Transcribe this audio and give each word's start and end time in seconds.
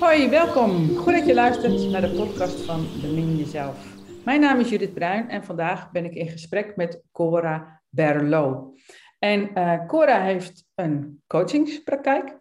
Hoi, 0.00 0.28
welkom. 0.28 0.96
Goed 0.96 1.12
dat 1.12 1.26
je 1.26 1.34
luistert 1.34 1.90
naar 1.90 2.00
de 2.00 2.14
podcast 2.16 2.60
van 2.60 2.86
Bemin 3.00 3.36
Jezelf. 3.36 3.96
Mijn 4.24 4.40
naam 4.40 4.60
is 4.60 4.68
Judith 4.68 4.94
Bruin 4.94 5.28
en 5.28 5.44
vandaag 5.44 5.90
ben 5.90 6.04
ik 6.04 6.14
in 6.14 6.28
gesprek 6.28 6.76
met 6.76 7.02
Cora 7.12 7.82
Berlo. 7.88 8.74
En 9.18 9.50
uh, 9.54 9.86
Cora 9.86 10.20
heeft 10.20 10.64
een 10.74 11.22
coachingspraktijk. 11.26 12.38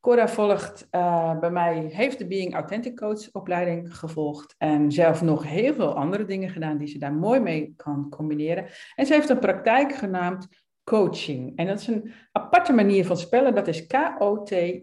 Cora 0.00 0.28
volgt 0.28 0.88
uh, 0.90 1.38
bij 1.38 1.50
mij, 1.50 1.88
heeft 1.92 2.18
de 2.18 2.26
Being 2.26 2.54
Authentic 2.54 2.96
Coach 2.96 3.32
opleiding 3.32 3.96
gevolgd 3.96 4.54
en 4.58 4.92
zelf 4.92 5.22
nog 5.22 5.44
heel 5.44 5.74
veel 5.74 5.94
andere 5.94 6.24
dingen 6.24 6.50
gedaan 6.50 6.78
die 6.78 6.88
ze 6.88 6.98
daar 6.98 7.14
mooi 7.14 7.40
mee 7.40 7.74
kan 7.76 8.08
combineren. 8.10 8.66
En 8.94 9.06
ze 9.06 9.12
heeft 9.12 9.28
een 9.28 9.38
praktijk 9.38 9.94
genaamd 9.94 10.61
coaching. 10.84 11.56
En 11.56 11.66
dat 11.66 11.80
is 11.80 11.86
een 11.86 12.12
aparte 12.32 12.72
manier 12.72 13.06
van 13.06 13.16
spellen, 13.16 13.54
dat 13.54 13.68
is 13.68 13.86
K-O-T-J-I-N-G. 13.86 14.80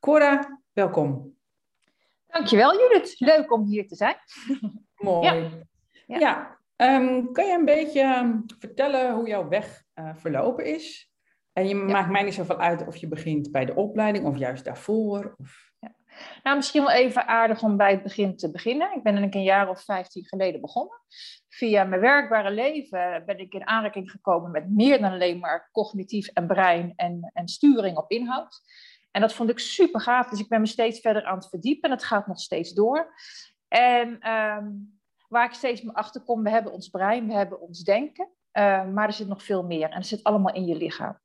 Cora, 0.00 0.62
welkom. 0.72 1.34
Dankjewel 2.26 2.78
Judith, 2.78 3.14
leuk 3.18 3.52
om 3.52 3.64
hier 3.64 3.86
te 3.86 3.96
zijn. 3.96 4.16
Mooi. 5.04 5.26
Ja, 5.26 5.50
ja. 6.06 6.18
ja. 6.18 6.54
Um, 6.76 7.32
kan 7.32 7.46
je 7.46 7.52
een 7.52 7.64
beetje 7.64 8.00
ehm, 8.00 8.40
vertellen 8.58 9.14
hoe 9.14 9.28
jouw 9.28 9.48
weg 9.48 9.84
uh, 9.94 10.10
verlopen 10.14 10.64
is? 10.64 11.10
En 11.52 11.68
je 11.68 11.74
maakt 11.74 12.10
mij 12.10 12.22
niet 12.22 12.34
zoveel 12.34 12.58
uit 12.58 12.86
of 12.86 12.96
je 12.96 13.08
begint 13.08 13.50
bij 13.50 13.64
de 13.64 13.74
opleiding 13.74 14.24
of 14.24 14.38
juist 14.38 14.64
daarvoor. 14.64 15.34
Of... 15.38 15.72
Ja. 15.78 15.95
Nou, 16.42 16.56
misschien 16.56 16.82
wel 16.82 16.92
even 16.92 17.26
aardig 17.26 17.62
om 17.62 17.76
bij 17.76 17.90
het 17.90 18.02
begin 18.02 18.36
te 18.36 18.50
beginnen. 18.50 18.96
Ik 18.96 19.02
ben 19.02 19.16
een 19.16 19.42
jaar 19.42 19.68
of 19.68 19.84
15 19.84 20.24
geleden 20.24 20.60
begonnen. 20.60 21.00
Via 21.48 21.84
mijn 21.84 22.00
werkbare 22.00 22.50
leven 22.50 23.22
ben 23.26 23.38
ik 23.38 23.54
in 23.54 23.66
aanraking 23.66 24.10
gekomen 24.10 24.50
met 24.50 24.70
meer 24.70 25.00
dan 25.00 25.12
alleen 25.12 25.38
maar 25.38 25.68
cognitief 25.72 26.28
en 26.28 26.46
brein 26.46 26.92
en, 26.96 27.30
en 27.32 27.48
sturing 27.48 27.96
op 27.96 28.10
inhoud. 28.10 28.60
En 29.10 29.20
dat 29.20 29.34
vond 29.34 29.50
ik 29.50 29.58
super 29.58 30.00
gaaf, 30.00 30.28
dus 30.28 30.40
ik 30.40 30.48
ben 30.48 30.60
me 30.60 30.66
steeds 30.66 31.00
verder 31.00 31.24
aan 31.24 31.36
het 31.36 31.48
verdiepen 31.48 31.90
en 31.90 31.96
het 31.96 32.04
gaat 32.04 32.26
nog 32.26 32.40
steeds 32.40 32.72
door. 32.72 33.14
En 33.68 34.30
um, 34.32 35.00
waar 35.28 35.44
ik 35.44 35.52
steeds 35.52 35.82
meer 35.82 35.94
achter 35.94 36.22
kom, 36.22 36.42
we 36.42 36.50
hebben 36.50 36.72
ons 36.72 36.88
brein, 36.88 37.26
we 37.26 37.34
hebben 37.34 37.60
ons 37.60 37.82
denken, 37.82 38.28
uh, 38.52 38.86
maar 38.88 39.06
er 39.06 39.12
zit 39.12 39.28
nog 39.28 39.42
veel 39.42 39.62
meer 39.62 39.90
en 39.90 39.96
het 39.96 40.06
zit 40.06 40.22
allemaal 40.22 40.54
in 40.54 40.66
je 40.66 40.74
lichaam. 40.74 41.18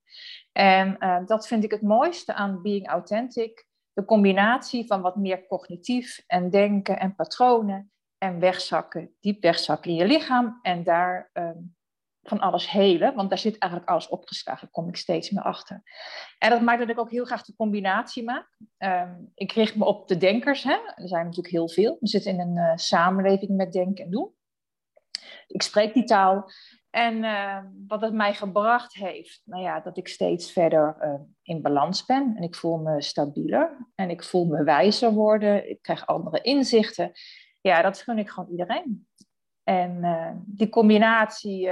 En 0.51 0.95
uh, 0.99 1.25
dat 1.25 1.47
vind 1.47 1.63
ik 1.63 1.71
het 1.71 1.81
mooiste 1.81 2.33
aan 2.33 2.61
Being 2.61 2.87
Authentic, 2.87 3.65
de 4.01 4.07
combinatie 4.07 4.85
van 4.87 5.01
wat 5.01 5.15
meer 5.15 5.47
cognitief 5.47 6.23
en 6.27 6.49
denken 6.49 6.99
en 6.99 7.15
patronen 7.15 7.91
en 8.17 8.39
wegzakken, 8.39 9.15
diep 9.19 9.41
wegzakken 9.41 9.91
in 9.91 9.97
je 9.97 10.05
lichaam 10.05 10.59
en 10.61 10.83
daar 10.83 11.29
um, 11.33 11.75
van 12.23 12.39
alles 12.39 12.69
helen, 12.69 13.15
want 13.15 13.29
daar 13.29 13.37
zit 13.37 13.57
eigenlijk 13.57 13.91
alles 13.91 14.09
opgeslagen, 14.09 14.61
daar 14.61 14.71
kom 14.71 14.87
ik 14.87 14.95
steeds 14.95 15.29
meer 15.29 15.43
achter. 15.43 15.83
En 16.37 16.49
dat 16.49 16.61
maakt 16.61 16.79
dat 16.79 16.89
ik 16.89 16.99
ook 16.99 17.11
heel 17.11 17.25
graag 17.25 17.43
de 17.43 17.55
combinatie 17.55 18.23
maak. 18.23 18.57
Um, 18.77 19.31
ik 19.35 19.51
richt 19.51 19.75
me 19.75 19.85
op 19.85 20.07
de 20.07 20.17
denkers, 20.17 20.63
hè? 20.63 20.77
er 20.95 21.07
zijn 21.07 21.25
natuurlijk 21.25 21.53
heel 21.53 21.69
veel. 21.69 21.97
We 21.99 22.07
zitten 22.07 22.31
in 22.31 22.39
een 22.39 22.57
uh, 22.57 22.71
samenleving 22.75 23.55
met 23.55 23.71
denken 23.71 24.05
en 24.05 24.11
doen. 24.11 24.33
Ik 25.47 25.61
spreek 25.61 25.93
die 25.93 26.03
taal. 26.03 26.51
En 26.91 27.23
uh, 27.23 27.57
wat 27.87 28.01
het 28.01 28.13
mij 28.13 28.33
gebracht 28.33 28.93
heeft, 28.93 29.41
nou 29.45 29.63
ja, 29.63 29.79
dat 29.79 29.97
ik 29.97 30.07
steeds 30.07 30.51
verder 30.51 30.97
uh, 31.01 31.13
in 31.41 31.61
balans 31.61 32.05
ben. 32.05 32.33
En 32.35 32.43
ik 32.43 32.55
voel 32.55 32.77
me 32.77 33.01
stabieler. 33.01 33.87
En 33.95 34.09
ik 34.09 34.23
voel 34.23 34.45
me 34.45 34.63
wijzer 34.63 35.11
worden. 35.11 35.69
Ik 35.69 35.81
krijg 35.81 36.05
andere 36.05 36.41
inzichten. 36.41 37.11
Ja, 37.61 37.81
dat 37.81 38.01
gun 38.01 38.17
ik 38.17 38.29
gewoon 38.29 38.49
iedereen. 38.49 39.07
En 39.63 39.97
uh, 40.03 40.31
die 40.45 40.69
combinatie 40.69 41.69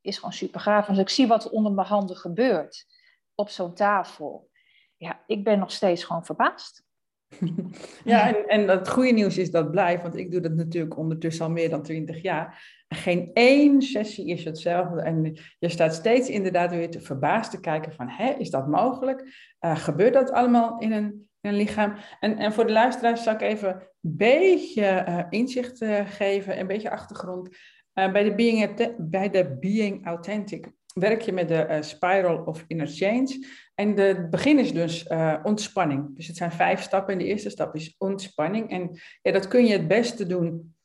is 0.00 0.16
gewoon 0.16 0.32
super 0.32 0.60
gaaf. 0.60 0.88
Als 0.88 0.98
ik 0.98 1.08
zie 1.08 1.26
wat 1.26 1.44
er 1.44 1.50
onder 1.50 1.72
mijn 1.72 1.86
handen 1.86 2.16
gebeurt 2.16 2.86
op 3.34 3.48
zo'n 3.48 3.74
tafel, 3.74 4.50
ja, 4.96 5.22
ik 5.26 5.44
ben 5.44 5.58
nog 5.58 5.70
steeds 5.70 6.04
gewoon 6.04 6.24
verbaasd. 6.24 6.84
Ja, 8.04 8.28
en, 8.28 8.46
en 8.46 8.68
het 8.68 8.88
goede 8.88 9.10
nieuws 9.12 9.38
is 9.38 9.50
dat 9.50 9.70
blijft, 9.70 10.02
want 10.02 10.16
ik 10.16 10.30
doe 10.30 10.40
dat 10.40 10.52
natuurlijk 10.52 10.96
ondertussen 10.96 11.44
al 11.44 11.50
meer 11.50 11.70
dan 11.70 11.82
twintig 11.82 12.22
jaar. 12.22 12.75
Geen 12.88 13.30
één 13.32 13.82
sessie 13.82 14.26
is 14.26 14.44
hetzelfde. 14.44 15.00
En 15.00 15.38
je 15.58 15.68
staat 15.68 15.94
steeds 15.94 16.28
inderdaad 16.28 16.70
weer 16.70 16.90
te 16.90 17.00
verbaasd 17.00 17.50
te 17.50 17.60
kijken 17.60 17.92
van, 17.92 18.08
hè, 18.08 18.30
is 18.30 18.50
dat 18.50 18.68
mogelijk? 18.68 19.20
Uh, 19.60 19.76
gebeurt 19.76 20.14
dat 20.14 20.30
allemaal 20.30 20.78
in 20.78 20.92
een 20.92 21.26
een 21.46 21.56
lichaam. 21.56 21.96
En, 22.20 22.38
en 22.38 22.52
voor 22.52 22.66
de 22.66 22.72
luisteraars 22.72 23.22
zal 23.22 23.32
ik 23.32 23.40
even 23.40 23.68
een 23.70 24.16
beetje 24.16 25.04
uh, 25.08 25.24
inzicht 25.30 25.82
uh, 25.82 26.00
geven, 26.06 26.58
een 26.58 26.66
beetje 26.66 26.90
achtergrond. 26.90 27.48
Bij, 27.92 28.22
de 28.22 28.34
being, 28.34 28.94
bij 28.98 29.30
de 29.30 29.56
Being 29.60 30.06
Authentic 30.06 30.72
werk 30.94 31.20
je 31.20 31.32
met 31.32 31.48
de 31.48 31.78
Spiral 31.80 32.44
of 32.44 32.64
Inner 32.66 32.86
Change. 32.86 33.46
En 33.74 33.96
het 33.96 34.30
begin 34.30 34.58
is 34.58 34.72
dus 34.72 35.06
ontspanning. 35.42 36.16
Dus 36.16 36.26
het 36.26 36.36
zijn 36.36 36.52
vijf 36.52 36.82
stappen. 36.82 37.12
En 37.12 37.18
de 37.18 37.24
eerste 37.24 37.50
stap 37.50 37.74
is 37.74 37.94
ontspanning. 37.98 38.70
En 38.70 39.00
ja, 39.22 39.32
dat 39.32 39.48
kun 39.48 39.66
je 39.66 39.72
het 39.72 39.88
beste 39.88 40.26
doen, 40.26 40.75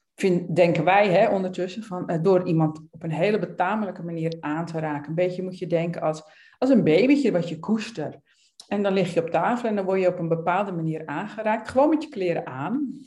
denken 0.54 0.84
wij 0.84 1.10
hè, 1.10 1.28
ondertussen, 1.28 1.84
van, 1.84 2.20
door 2.22 2.48
iemand 2.48 2.82
op 2.92 3.04
een 3.04 3.12
hele 3.12 3.40
betamelijke 3.40 4.04
manier 4.04 4.38
aan 4.40 4.66
te 4.66 4.80
raken. 4.80 5.10
Een 5.10 5.16
beetje 5.16 5.44
moet 5.44 5.58
je 5.58 5.68
denken 5.68 6.02
als, 6.02 6.24
als 6.58 6.70
een 6.70 6.84
babytje 6.84 7.32
wat 7.32 7.50
je 7.50 7.60
koestert. 7.60 8.18
En 8.68 8.84
dan 8.84 8.94
lig 8.94 9.14
je 9.14 9.22
op 9.22 9.30
tafel 9.30 9.70
en 9.70 9.76
dan 9.76 9.86
word 9.86 10.02
je 10.02 10.08
op 10.08 10.20
een 10.20 10.28
bepaalde 10.28 10.72
manier 10.72 11.06
aangeraakt. 11.06 11.70
Gewoon 11.70 11.90
met 11.90 12.04
je 12.04 12.10
kleren 12.10 12.48
aan. 12.48 13.00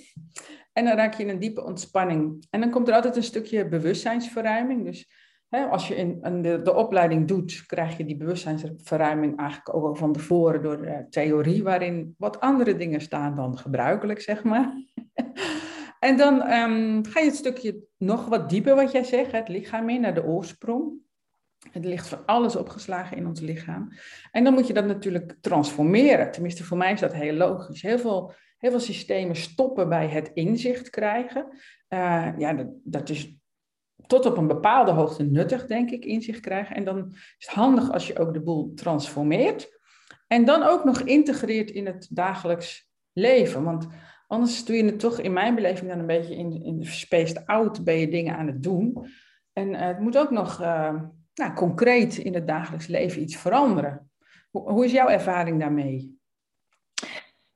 En 0.72 0.84
dan 0.84 0.97
raak 0.97 1.14
je 1.14 1.22
in 1.22 1.28
een 1.28 1.38
diepe 1.38 1.64
ontspanning. 1.64 2.47
En 2.50 2.60
dan 2.60 2.70
komt 2.70 2.88
er 2.88 2.94
altijd 2.94 3.16
een 3.16 3.22
stukje 3.22 3.69
bewustzijnsverruiming. 3.69 4.84
Dus 4.84 5.10
hè, 5.48 5.64
als 5.64 5.88
je 5.88 5.94
in, 5.96 6.42
de, 6.42 6.75
opleiding 6.75 7.28
doet, 7.28 7.66
krijg 7.66 7.96
je 7.96 8.04
die 8.04 8.16
bewustzijnsverruiming 8.16 9.38
eigenlijk 9.38 9.75
ook 9.75 9.84
al 9.84 9.94
van 9.94 10.12
tevoren 10.12 10.62
door 10.62 10.82
de 10.82 11.06
theorie, 11.10 11.62
waarin 11.62 12.14
wat 12.19 12.41
andere 12.41 12.76
dingen 12.76 13.00
staan 13.00 13.34
dan 13.34 13.58
gebruikelijk, 13.58 14.20
zeg 14.20 14.44
maar. 14.44 14.72
En 16.04 16.16
dan 16.16 16.34
um, 16.34 17.04
ga 17.06 17.20
je 17.20 17.26
het 17.26 17.37
stukje 17.37 17.84
nog 17.97 18.26
wat 18.26 18.50
dieper, 18.50 18.75
wat 18.75 18.92
jij 18.92 19.04
zegt, 19.04 19.32
het 19.32 19.48
lichaam 19.48 19.88
in, 19.88 20.00
naar 20.00 20.15
de 20.15 20.25
oorsprong. 20.25 20.92
Het 21.70 21.84
ligt 21.84 22.09
van 22.09 22.26
alles 22.26 22.56
opgeslagen 22.56 23.16
in 23.16 23.26
ons 23.26 23.41
lichaam. 23.41 23.92
En 24.31 24.44
dan 24.44 24.53
moet 24.54 24.66
je 24.66 24.72
dat 24.72 24.87
natuurlijk 24.87 25.37
transformeren. 25.41 26.31
Tenminste, 26.31 26.64
voor 26.64 26.76
mij 26.76 26.93
is 26.93 27.00
dat 27.00 27.12
heel 27.12 27.32
logisch. 27.34 27.82
Heel 27.82 27.98
veel, 27.98 28.32
heel 28.59 28.70
veel 28.70 28.81
systemen 28.81 29.37
stoppen 29.37 29.88
bij 29.88 30.09
het 30.09 30.31
inzicht 30.34 30.91
krijgen. 30.91 31.47
Uh, 31.88 32.28
ja, 32.38 32.53
dat, 32.53 32.69
dat 32.82 33.09
is 33.09 33.37
tot 34.06 34.26
op 34.26 34.37
een 34.37 34.47
bepaalde 34.47 34.91
hoogte 34.91 35.22
nuttig, 35.22 35.66
denk 35.66 35.91
ik, 35.91 36.04
inzicht 36.04 36.41
krijgen. 36.41 36.76
En 36.76 36.84
dan 36.84 37.09
is 37.12 37.47
het 37.47 37.54
handig 37.54 37.93
als 37.93 38.06
je 38.06 38.19
ook 38.19 38.32
de 38.32 38.43
boel 38.43 38.75
transformeert. 38.75 39.78
En 40.26 40.44
dan 40.44 40.62
ook 40.62 40.84
nog 40.84 41.00
integreert 41.00 41.70
in 41.70 41.87
het 41.87 42.09
dagelijks 42.10 42.91
leven. 43.12 43.64
Want 43.64 43.87
anders 44.34 44.64
doe 44.64 44.76
je 44.76 44.84
het 44.84 45.00
toch 45.00 45.18
in 45.18 45.32
mijn 45.32 45.54
beleving 45.54 45.90
dan 45.90 45.98
een 45.98 46.06
beetje 46.06 46.36
in, 46.36 46.64
in 46.64 46.84
spaced 46.84 47.46
out, 47.46 47.84
ben 47.84 47.98
je 47.98 48.08
dingen 48.08 48.36
aan 48.36 48.46
het 48.46 48.62
doen. 48.62 49.06
En 49.52 49.68
uh, 49.68 49.80
het 49.80 50.00
moet 50.00 50.18
ook 50.18 50.30
nog... 50.30 50.60
Uh, 50.60 51.02
nou, 51.34 51.52
concreet 51.52 52.16
in 52.16 52.34
het 52.34 52.46
dagelijks 52.46 52.86
leven 52.86 53.22
iets 53.22 53.36
veranderen. 53.36 54.10
Hoe, 54.50 54.70
hoe 54.70 54.84
is 54.84 54.92
jouw 54.92 55.08
ervaring 55.08 55.60
daarmee? 55.60 56.18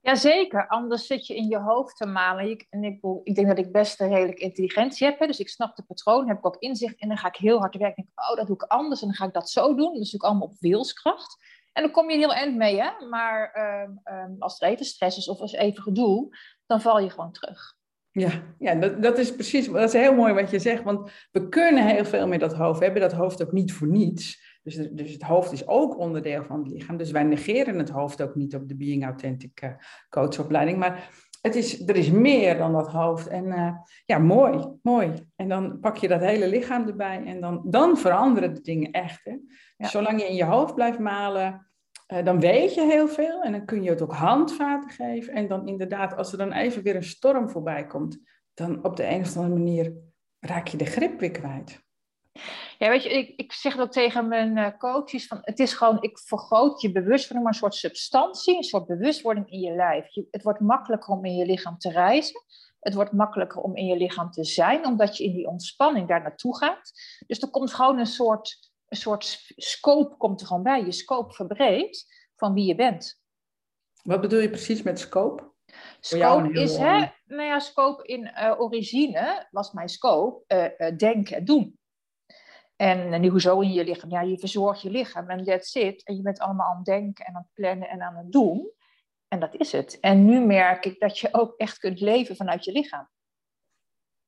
Jazeker, 0.00 0.68
anders 0.68 1.06
zit 1.06 1.26
je 1.26 1.36
in 1.36 1.48
je 1.48 1.58
hoofd 1.58 1.96
te 1.96 2.06
malen. 2.06 2.50
Ik, 2.50 2.66
en 2.70 2.84
ik, 2.84 2.98
ik 3.22 3.34
denk 3.34 3.46
dat 3.46 3.58
ik 3.58 3.72
best 3.72 4.00
een 4.00 4.08
redelijk 4.08 4.38
intelligentie 4.38 5.06
heb, 5.06 5.18
hè, 5.18 5.26
dus 5.26 5.40
ik 5.40 5.48
snap 5.48 5.76
de 5.76 5.82
patroon, 5.82 6.28
heb 6.28 6.38
ik 6.38 6.46
ook 6.46 6.56
inzicht 6.58 7.00
in. 7.00 7.08
Dan 7.08 7.18
ga 7.18 7.28
ik 7.28 7.36
heel 7.36 7.58
hard 7.58 7.76
werken. 7.76 8.10
Oh, 8.14 8.36
dat 8.36 8.46
doe 8.46 8.56
ik 8.56 8.62
anders 8.62 9.00
en 9.00 9.06
dan 9.06 9.16
ga 9.16 9.24
ik 9.24 9.32
dat 9.32 9.50
zo 9.50 9.74
doen. 9.74 9.94
Dus 9.94 10.14
ik 10.14 10.22
allemaal 10.22 10.48
op 10.48 10.58
wilskracht. 10.58 11.36
En 11.72 11.82
dan 11.82 11.92
kom 11.92 12.10
je 12.10 12.16
heel 12.16 12.34
eind 12.34 12.56
mee, 12.56 12.80
hè? 12.80 13.06
maar 13.06 13.54
uh, 13.56 14.14
um, 14.24 14.36
als 14.38 14.60
er 14.60 14.68
even 14.68 14.84
stress 14.84 15.16
is 15.16 15.28
of 15.28 15.40
als 15.40 15.52
even 15.52 15.82
gedoe, 15.82 16.36
dan 16.68 16.80
val 16.80 17.00
je 17.00 17.10
gewoon 17.10 17.32
terug. 17.32 17.76
Ja, 18.10 18.30
ja 18.58 18.74
dat, 18.74 19.02
dat 19.02 19.18
is 19.18 19.34
precies, 19.34 19.66
dat 19.66 19.94
is 19.94 20.00
heel 20.00 20.14
mooi 20.14 20.32
wat 20.32 20.50
je 20.50 20.58
zegt, 20.58 20.82
want 20.82 21.10
we 21.30 21.48
kunnen 21.48 21.86
heel 21.86 22.04
veel 22.04 22.26
met 22.26 22.40
dat 22.40 22.54
hoofd. 22.54 22.78
We 22.78 22.84
hebben 22.84 23.02
dat 23.02 23.12
hoofd 23.12 23.42
ook 23.42 23.52
niet 23.52 23.72
voor 23.72 23.88
niets. 23.88 24.46
Dus, 24.62 24.88
dus 24.90 25.12
het 25.12 25.22
hoofd 25.22 25.52
is 25.52 25.66
ook 25.66 25.98
onderdeel 25.98 26.44
van 26.44 26.58
het 26.58 26.68
lichaam. 26.68 26.96
Dus 26.96 27.10
wij 27.10 27.22
negeren 27.22 27.78
het 27.78 27.88
hoofd 27.88 28.22
ook 28.22 28.34
niet 28.34 28.54
op 28.54 28.68
de 28.68 28.76
Being 28.76 29.04
Authentic 29.04 29.62
uh, 29.62 29.70
coachopleiding. 30.08 30.78
Maar 30.78 31.10
het 31.40 31.54
is, 31.54 31.88
er 31.88 31.96
is 31.96 32.10
meer 32.10 32.58
dan 32.58 32.72
dat 32.72 32.88
hoofd. 32.88 33.26
En 33.26 33.44
uh, 33.44 33.72
ja, 34.04 34.18
mooi, 34.18 34.66
mooi. 34.82 35.12
En 35.36 35.48
dan 35.48 35.80
pak 35.80 35.96
je 35.96 36.08
dat 36.08 36.20
hele 36.20 36.48
lichaam 36.48 36.86
erbij 36.86 37.24
en 37.24 37.40
dan, 37.40 37.62
dan 37.64 37.96
veranderen 37.96 38.54
de 38.54 38.60
dingen 38.60 38.90
echt. 38.90 39.24
Hè? 39.24 39.36
Ja. 39.76 39.88
Zolang 39.88 40.20
je 40.20 40.28
in 40.28 40.34
je 40.34 40.44
hoofd 40.44 40.74
blijft 40.74 40.98
malen, 40.98 41.67
uh, 42.12 42.24
dan 42.24 42.40
weet 42.40 42.74
je 42.74 42.80
heel 42.80 43.08
veel 43.08 43.42
en 43.42 43.52
dan 43.52 43.64
kun 43.64 43.82
je 43.82 43.90
het 43.90 44.02
ook 44.02 44.14
handvaten 44.14 44.90
geven. 44.90 45.32
En 45.32 45.48
dan 45.48 45.66
inderdaad, 45.66 46.16
als 46.16 46.32
er 46.32 46.38
dan 46.38 46.52
even 46.52 46.82
weer 46.82 46.96
een 46.96 47.02
storm 47.02 47.50
voorbij 47.50 47.86
komt, 47.86 48.18
dan 48.54 48.84
op 48.84 48.96
de 48.96 49.06
een 49.06 49.20
of 49.20 49.36
andere 49.36 49.54
manier 49.54 49.92
raak 50.40 50.68
je 50.68 50.76
de 50.76 50.84
grip 50.84 51.20
weer 51.20 51.30
kwijt. 51.30 51.86
Ja, 52.78 52.88
weet 52.88 53.02
je, 53.02 53.10
ik, 53.10 53.32
ik 53.36 53.52
zeg 53.52 53.76
dat 53.76 53.92
tegen 53.92 54.28
mijn 54.28 54.56
uh, 54.56 54.68
coaches, 54.78 55.26
van 55.26 55.38
het 55.40 55.58
is 55.58 55.72
gewoon, 55.72 56.02
ik 56.02 56.18
vergroot 56.18 56.80
je 56.80 56.92
bewustwording, 56.92 57.42
maar 57.42 57.52
een 57.52 57.58
soort 57.58 57.74
substantie, 57.74 58.56
een 58.56 58.62
soort 58.62 58.86
bewustwording 58.86 59.50
in 59.50 59.60
je 59.60 59.74
lijf. 59.74 60.14
Je, 60.14 60.26
het 60.30 60.42
wordt 60.42 60.60
makkelijker 60.60 61.12
om 61.14 61.24
in 61.24 61.36
je 61.36 61.46
lichaam 61.46 61.78
te 61.78 61.90
reizen. 61.90 62.42
Het 62.80 62.94
wordt 62.94 63.12
makkelijker 63.12 63.60
om 63.60 63.76
in 63.76 63.86
je 63.86 63.96
lichaam 63.96 64.30
te 64.30 64.44
zijn, 64.44 64.86
omdat 64.86 65.16
je 65.16 65.24
in 65.24 65.32
die 65.32 65.48
ontspanning 65.48 66.08
daar 66.08 66.22
naartoe 66.22 66.56
gaat. 66.56 66.92
Dus 67.26 67.40
er 67.40 67.50
komt 67.50 67.74
gewoon 67.74 67.98
een 67.98 68.06
soort 68.06 68.67
een 68.88 68.96
soort 68.96 69.52
scope 69.56 70.16
komt 70.16 70.40
er 70.40 70.46
gewoon 70.46 70.62
bij. 70.62 70.84
Je 70.84 70.92
scope 70.92 71.34
verbreedt 71.34 72.06
van 72.36 72.54
wie 72.54 72.64
je 72.64 72.74
bent. 72.74 73.22
Wat 74.02 74.20
bedoel 74.20 74.40
je 74.40 74.50
precies 74.50 74.82
met 74.82 74.98
scope? 74.98 75.52
Scope 76.00 76.52
is, 76.52 76.76
hè, 76.76 77.06
nou 77.24 77.42
ja, 77.42 77.58
scope 77.58 78.06
in 78.06 78.20
uh, 78.20 78.54
origine 78.58 79.46
was 79.50 79.72
mijn 79.72 79.88
scope 79.88 80.44
uh, 80.78 80.96
denken 80.96 81.36
en 81.36 81.44
doen. 81.44 81.78
En, 82.76 83.12
en 83.12 83.26
hoezo 83.26 83.60
in 83.60 83.72
je 83.72 83.84
lichaam? 83.84 84.10
Ja, 84.10 84.20
je 84.20 84.38
verzorgt 84.38 84.82
je 84.82 84.90
lichaam 84.90 85.30
en 85.30 85.44
that's 85.44 85.74
it. 85.74 86.04
En 86.04 86.16
je 86.16 86.22
bent 86.22 86.38
allemaal 86.38 86.70
aan 86.70 86.76
het 86.76 86.84
denken 86.84 87.24
en 87.24 87.34
aan 87.34 87.42
het 87.42 87.52
plannen 87.52 87.88
en 87.88 88.02
aan 88.02 88.16
het 88.16 88.32
doen. 88.32 88.70
En 89.28 89.40
dat 89.40 89.54
is 89.54 89.72
het. 89.72 90.00
En 90.00 90.24
nu 90.24 90.40
merk 90.40 90.84
ik 90.84 91.00
dat 91.00 91.18
je 91.18 91.28
ook 91.32 91.54
echt 91.56 91.78
kunt 91.78 92.00
leven 92.00 92.36
vanuit 92.36 92.64
je 92.64 92.72
lichaam. 92.72 93.08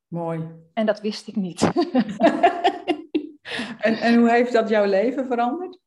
Mooi. 0.06 0.48
En 0.74 0.86
dat 0.86 1.00
wist 1.00 1.28
ik 1.28 1.36
niet. 1.36 1.60
en, 3.80 3.94
en 3.94 4.18
hoe 4.18 4.30
heeft 4.30 4.52
dat 4.52 4.68
jouw 4.68 4.84
leven 4.84 5.26
veranderd? 5.26 5.78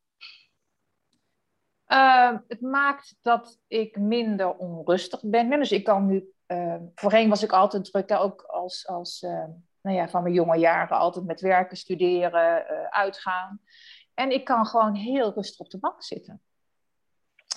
Uh, 1.88 2.32
het 2.48 2.60
maakt 2.60 3.16
dat 3.22 3.60
ik 3.66 3.98
minder 3.98 4.56
onrustig 4.56 5.20
ben. 5.22 5.50
Dus 5.50 5.72
ik 5.72 5.84
kan 5.84 6.06
nu. 6.06 6.32
Uh, 6.46 6.76
voorheen 6.94 7.28
was 7.28 7.42
ik 7.42 7.52
altijd 7.52 7.84
druk, 7.84 8.10
ook 8.10 8.42
als, 8.42 8.86
als 8.86 9.22
uh, 9.22 9.44
nou 9.84 9.96
ja, 9.96 10.08
van 10.08 10.22
mijn 10.22 10.34
jonge 10.34 10.58
jaren, 10.58 10.96
altijd 10.96 11.24
met 11.24 11.40
werken, 11.40 11.76
studeren, 11.76 12.68
eh, 12.68 12.84
uitgaan. 12.84 13.60
En 14.14 14.30
ik 14.30 14.44
kan 14.44 14.66
gewoon 14.66 14.94
heel 14.94 15.32
rustig 15.32 15.58
op 15.58 15.70
de 15.70 15.78
bank 15.78 16.02
zitten. 16.02 16.42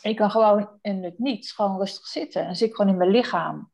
Ik 0.01 0.15
kan 0.15 0.31
gewoon 0.31 0.69
in 0.81 1.03
het 1.03 1.19
niets 1.19 1.51
gewoon 1.51 1.77
rustig 1.77 2.05
zitten. 2.05 2.45
En 2.45 2.55
zit 2.55 2.69
ik 2.69 2.75
gewoon 2.75 2.91
in 2.91 2.97
mijn 2.97 3.09
lichaam. 3.09 3.71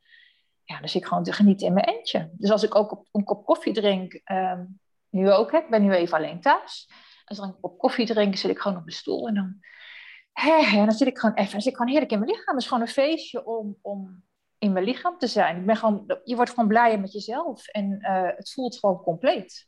Ja, 0.64 0.80
dan 0.80 0.90
zit 0.90 1.02
ik 1.02 1.08
gewoon 1.08 1.24
te 1.24 1.34
genieten 1.34 1.68
in 1.68 1.74
mijn 1.74 1.86
eentje. 1.86 2.30
Dus 2.34 2.52
als 2.52 2.64
ik 2.64 2.76
ook 2.76 3.06
een 3.12 3.24
kop 3.24 3.46
koffie 3.46 3.74
drink, 3.74 4.14
ehm, 4.14 4.66
nu 5.14 5.32
ook, 5.32 5.52
hè, 5.52 5.58
ik 5.58 5.70
ben 5.70 5.82
nu 5.82 5.94
even 5.94 6.18
alleen 6.18 6.42
thuis. 6.42 6.90
Als 7.26 7.38
ik 7.38 7.44
een 7.44 7.60
kop 7.60 7.78
koffie 7.78 8.06
drink, 8.06 8.36
zit 8.36 8.52
ik 8.52 8.60
gewoon 8.60 8.78
op 8.78 8.86
de 8.86 8.92
stoel 8.92 9.28
en 9.28 9.34
dan 9.34 9.62
en 10.34 10.86
dan 10.86 10.92
zit 10.92 11.08
ik 11.08 11.18
gewoon 11.18 11.36
even, 11.36 11.52
dan 11.52 11.62
zit 11.62 11.72
ik 11.72 11.78
gewoon 11.78 11.92
heerlijk 11.92 12.12
in 12.12 12.20
mijn 12.20 12.32
lichaam. 12.32 12.54
Het 12.54 12.64
is 12.64 12.70
gewoon 12.70 12.84
een 12.84 12.94
feestje 12.94 13.46
om, 13.46 13.78
om 13.82 14.24
in 14.58 14.74
mijn 14.74 14.86
lichaam 14.86 15.18
te 15.18 15.28
zijn. 15.28 15.58
Ik 15.58 15.66
ben 15.66 15.76
gewoon, 15.76 16.20
je 16.24 16.36
wordt 16.36 16.52
gewoon 16.52 16.68
blijer 16.68 17.00
met 17.00 17.12
jezelf 17.12 17.68
en 17.68 17.98
uh, 18.02 18.30
het 18.36 18.52
voelt 18.52 18.80
gewoon 18.80 19.02
compleet. 19.02 19.68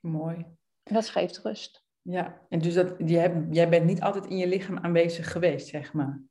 Mooi. 0.00 0.46
Dat 0.82 1.08
geeft 1.08 1.38
rust. 1.38 1.84
Ja, 2.02 2.40
en 2.48 2.58
dus 2.58 2.74
dat, 2.74 2.94
jij, 2.98 3.46
jij 3.50 3.68
bent 3.68 3.84
niet 3.84 4.02
altijd 4.02 4.26
in 4.26 4.36
je 4.36 4.46
lichaam 4.46 4.78
aanwezig 4.78 5.32
geweest, 5.32 5.66
zeg 5.66 5.92
maar? 5.92 6.22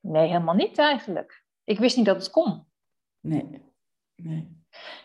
Nee, 0.00 0.26
helemaal 0.26 0.54
niet 0.54 0.78
eigenlijk. 0.78 1.44
Ik 1.64 1.78
wist 1.78 1.96
niet 1.96 2.06
dat 2.06 2.16
het 2.16 2.30
kon. 2.30 2.66
Nee, 3.20 3.62
nee. 4.14 4.55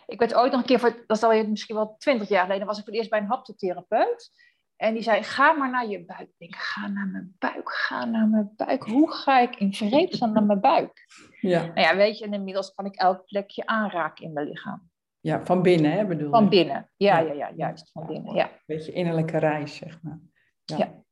Ik 0.06 0.20
werd 0.20 0.36
ooit 0.36 0.52
nog 0.52 0.62
een 0.62 0.68
keer, 0.68 0.80
voor, 0.80 1.04
dat 1.08 1.18
is 1.18 1.24
al 1.24 1.48
misschien 1.48 1.76
wel 1.76 1.96
twintig 1.98 2.30
jaar 2.30 2.46
geleden, 2.46 2.68
was 2.68 2.78
ik 2.78 2.84
voor 2.84 2.94
het 2.94 3.02
eerst 3.02 3.12
bij 3.12 3.20
een 3.20 3.28
haptotherapeut. 3.28 4.32
En 4.76 4.94
die 4.94 5.04
zei, 5.04 5.24
ga 5.24 5.52
maar 5.52 5.70
naar 5.70 5.88
je 5.88 6.06
buik. 6.06 6.22
Ik 6.22 6.38
denk, 6.38 6.56
ga 6.56 6.88
naar 6.88 7.08
mijn 7.08 7.36
buik, 7.40 7.72
ga 7.72 8.06
naar 8.06 8.28
mijn 8.28 8.54
buik. 8.56 8.84
Hoe 8.84 9.12
ga 9.12 9.40
ik 9.40 9.56
in 9.56 9.74
vredesnaam 9.74 10.34
naar 10.34 10.44
mijn 10.44 10.60
buik? 10.60 11.06
Ja. 11.40 11.66
Nou 11.66 11.80
ja, 11.80 11.96
weet 11.96 12.18
je, 12.18 12.26
en 12.26 12.34
inmiddels 12.34 12.74
kan 12.74 12.86
ik 12.86 12.96
elk 12.96 13.26
plekje 13.26 13.66
aanraken 13.66 14.26
in 14.26 14.34
mijn 14.34 14.48
lichaam. 14.48 14.90
Ja, 15.20 15.46
van 15.46 15.62
binnen, 15.62 15.92
hè, 15.92 16.06
bedoel 16.06 16.30
Van 16.30 16.50
binnen, 16.50 16.92
ja, 16.98 17.20
ja, 17.20 17.34
ja, 17.34 17.52
juist, 17.56 17.92
van 17.92 18.06
binnen, 18.06 18.34
ja. 18.34 18.46
Een 18.46 18.60
beetje 18.66 18.92
innerlijke 18.92 19.38
reis, 19.38 19.76
zeg 19.76 20.02
maar. 20.02 20.20
Ja. 20.64 20.78
ja. 20.78 21.04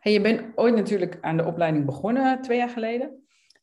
Hey, 0.00 0.12
je 0.12 0.20
bent 0.20 0.56
ooit 0.58 0.74
natuurlijk 0.74 1.18
aan 1.20 1.36
de 1.36 1.44
opleiding 1.44 1.84
begonnen, 1.84 2.42
twee 2.42 2.58
jaar 2.58 2.68
geleden. 2.68 3.21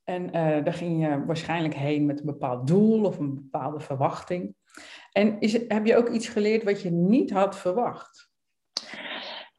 En 0.10 0.26
uh, 0.26 0.64
daar 0.64 0.74
ging 0.74 1.02
je 1.06 1.26
waarschijnlijk 1.26 1.74
heen 1.74 2.06
met 2.06 2.20
een 2.20 2.26
bepaald 2.26 2.68
doel 2.68 3.06
of 3.06 3.20
een 3.20 3.36
bepaalde 3.36 3.80
verwachting. 3.80 4.56
En 5.12 5.40
is, 5.40 5.68
heb 5.68 5.86
je 5.86 5.98
ook 5.98 6.10
iets 6.10 6.28
geleerd 6.28 6.64
wat 6.64 6.82
je 6.82 6.92
niet 6.92 7.32
had 7.32 7.58
verwacht? 7.58 8.30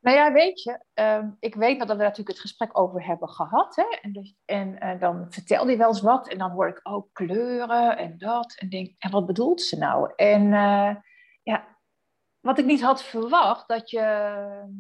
Nou 0.01 0.17
ja, 0.17 0.33
weet 0.33 0.63
je, 0.63 0.85
um, 0.95 1.37
ik 1.41 1.55
weet 1.55 1.79
dat 1.79 1.89
we 1.89 2.03
natuurlijk 2.03 2.29
het 2.29 2.41
gesprek 2.41 2.79
over 2.79 3.07
hebben 3.07 3.29
gehad. 3.29 3.77
Hè? 3.77 3.99
En, 4.01 4.37
en 4.45 4.77
uh, 4.83 5.01
dan 5.01 5.27
vertelde 5.29 5.69
hij 5.69 5.79
wel 5.79 5.89
eens 5.89 6.01
wat. 6.01 6.29
En 6.29 6.39
dan 6.39 6.51
hoor 6.51 6.69
ik 6.69 6.81
ook 6.83 7.09
kleuren 7.13 7.97
en 7.97 8.19
dat. 8.19 8.55
En 8.59 8.69
denk, 8.69 8.95
en 8.99 9.11
wat 9.11 9.27
bedoelt 9.27 9.63
ze 9.63 9.79
nou? 9.79 10.13
En 10.17 10.43
uh, 10.43 10.95
ja, 11.43 11.77
wat 12.41 12.59
ik 12.59 12.65
niet 12.65 12.83
had 12.83 13.03
verwacht, 13.03 13.69
dat 13.69 13.91
je 13.91 14.01
ehm, 14.01 14.71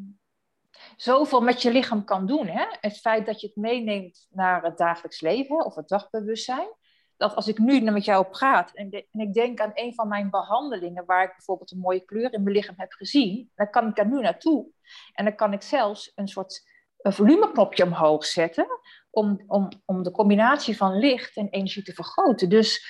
zoveel 1.02 1.41
met 1.41 1.62
je 1.62 1.73
lichaam 1.73 2.05
kan 2.05 2.26
doen. 2.26 2.47
Hè? 2.47 2.64
Het 2.81 2.99
feit 2.99 3.26
dat 3.26 3.41
je 3.41 3.47
het 3.47 3.56
meeneemt 3.56 4.26
naar 4.31 4.62
het 4.62 4.79
dagelijks 4.79 5.20
leven 5.20 5.64
of 5.64 5.75
het 5.75 5.88
dagbewustzijn 5.88 6.69
dat 7.17 7.35
als 7.35 7.49
ik 7.49 7.58
nu 7.58 7.81
met 7.81 8.05
jou 8.05 8.26
praat 8.26 8.73
en, 8.73 8.91
en, 8.91 9.20
ik 9.20 9.35
denk 9.35 9.61
aan 9.61 9.70
een 9.75 9.94
van 9.94 10.08
mijn 10.08 10.31
behandelingen, 10.31 11.05
waar 11.05 11.25
ik 11.25 11.31
bijvoorbeeld 11.31 11.70
een 11.70 11.79
mooie 11.79 12.00
kleur 12.05 12.32
in 12.32 12.43
mijn 12.43 12.56
lichaam 12.56 12.75
heb 12.76 12.93
gezien, 12.93 13.50
dan 13.55 13.70
kan 13.70 13.88
ik 13.88 13.97
daar 13.97 14.06
nu 14.06 14.20
naartoe. 14.20 14.67
En 15.12 15.25
dan 15.25 15.35
kan 15.35 15.52
ik 15.52 15.62
zelfs 15.62 16.12
een 16.14 16.29
soort 16.29 16.69
een 16.99 17.12
volumeknopje 17.12 17.85
omhoog 17.85 18.25
zetten 18.26 18.67
om, 19.11 19.44
om, 19.47 19.69
om 19.85 20.02
de 20.02 20.11
combinatie 20.11 20.76
van 20.76 20.99
licht 20.99 21.37
en 21.37 21.49
energie 21.49 21.82
te 21.82 21.93
vergroten. 21.94 22.49
Dus 22.49 22.87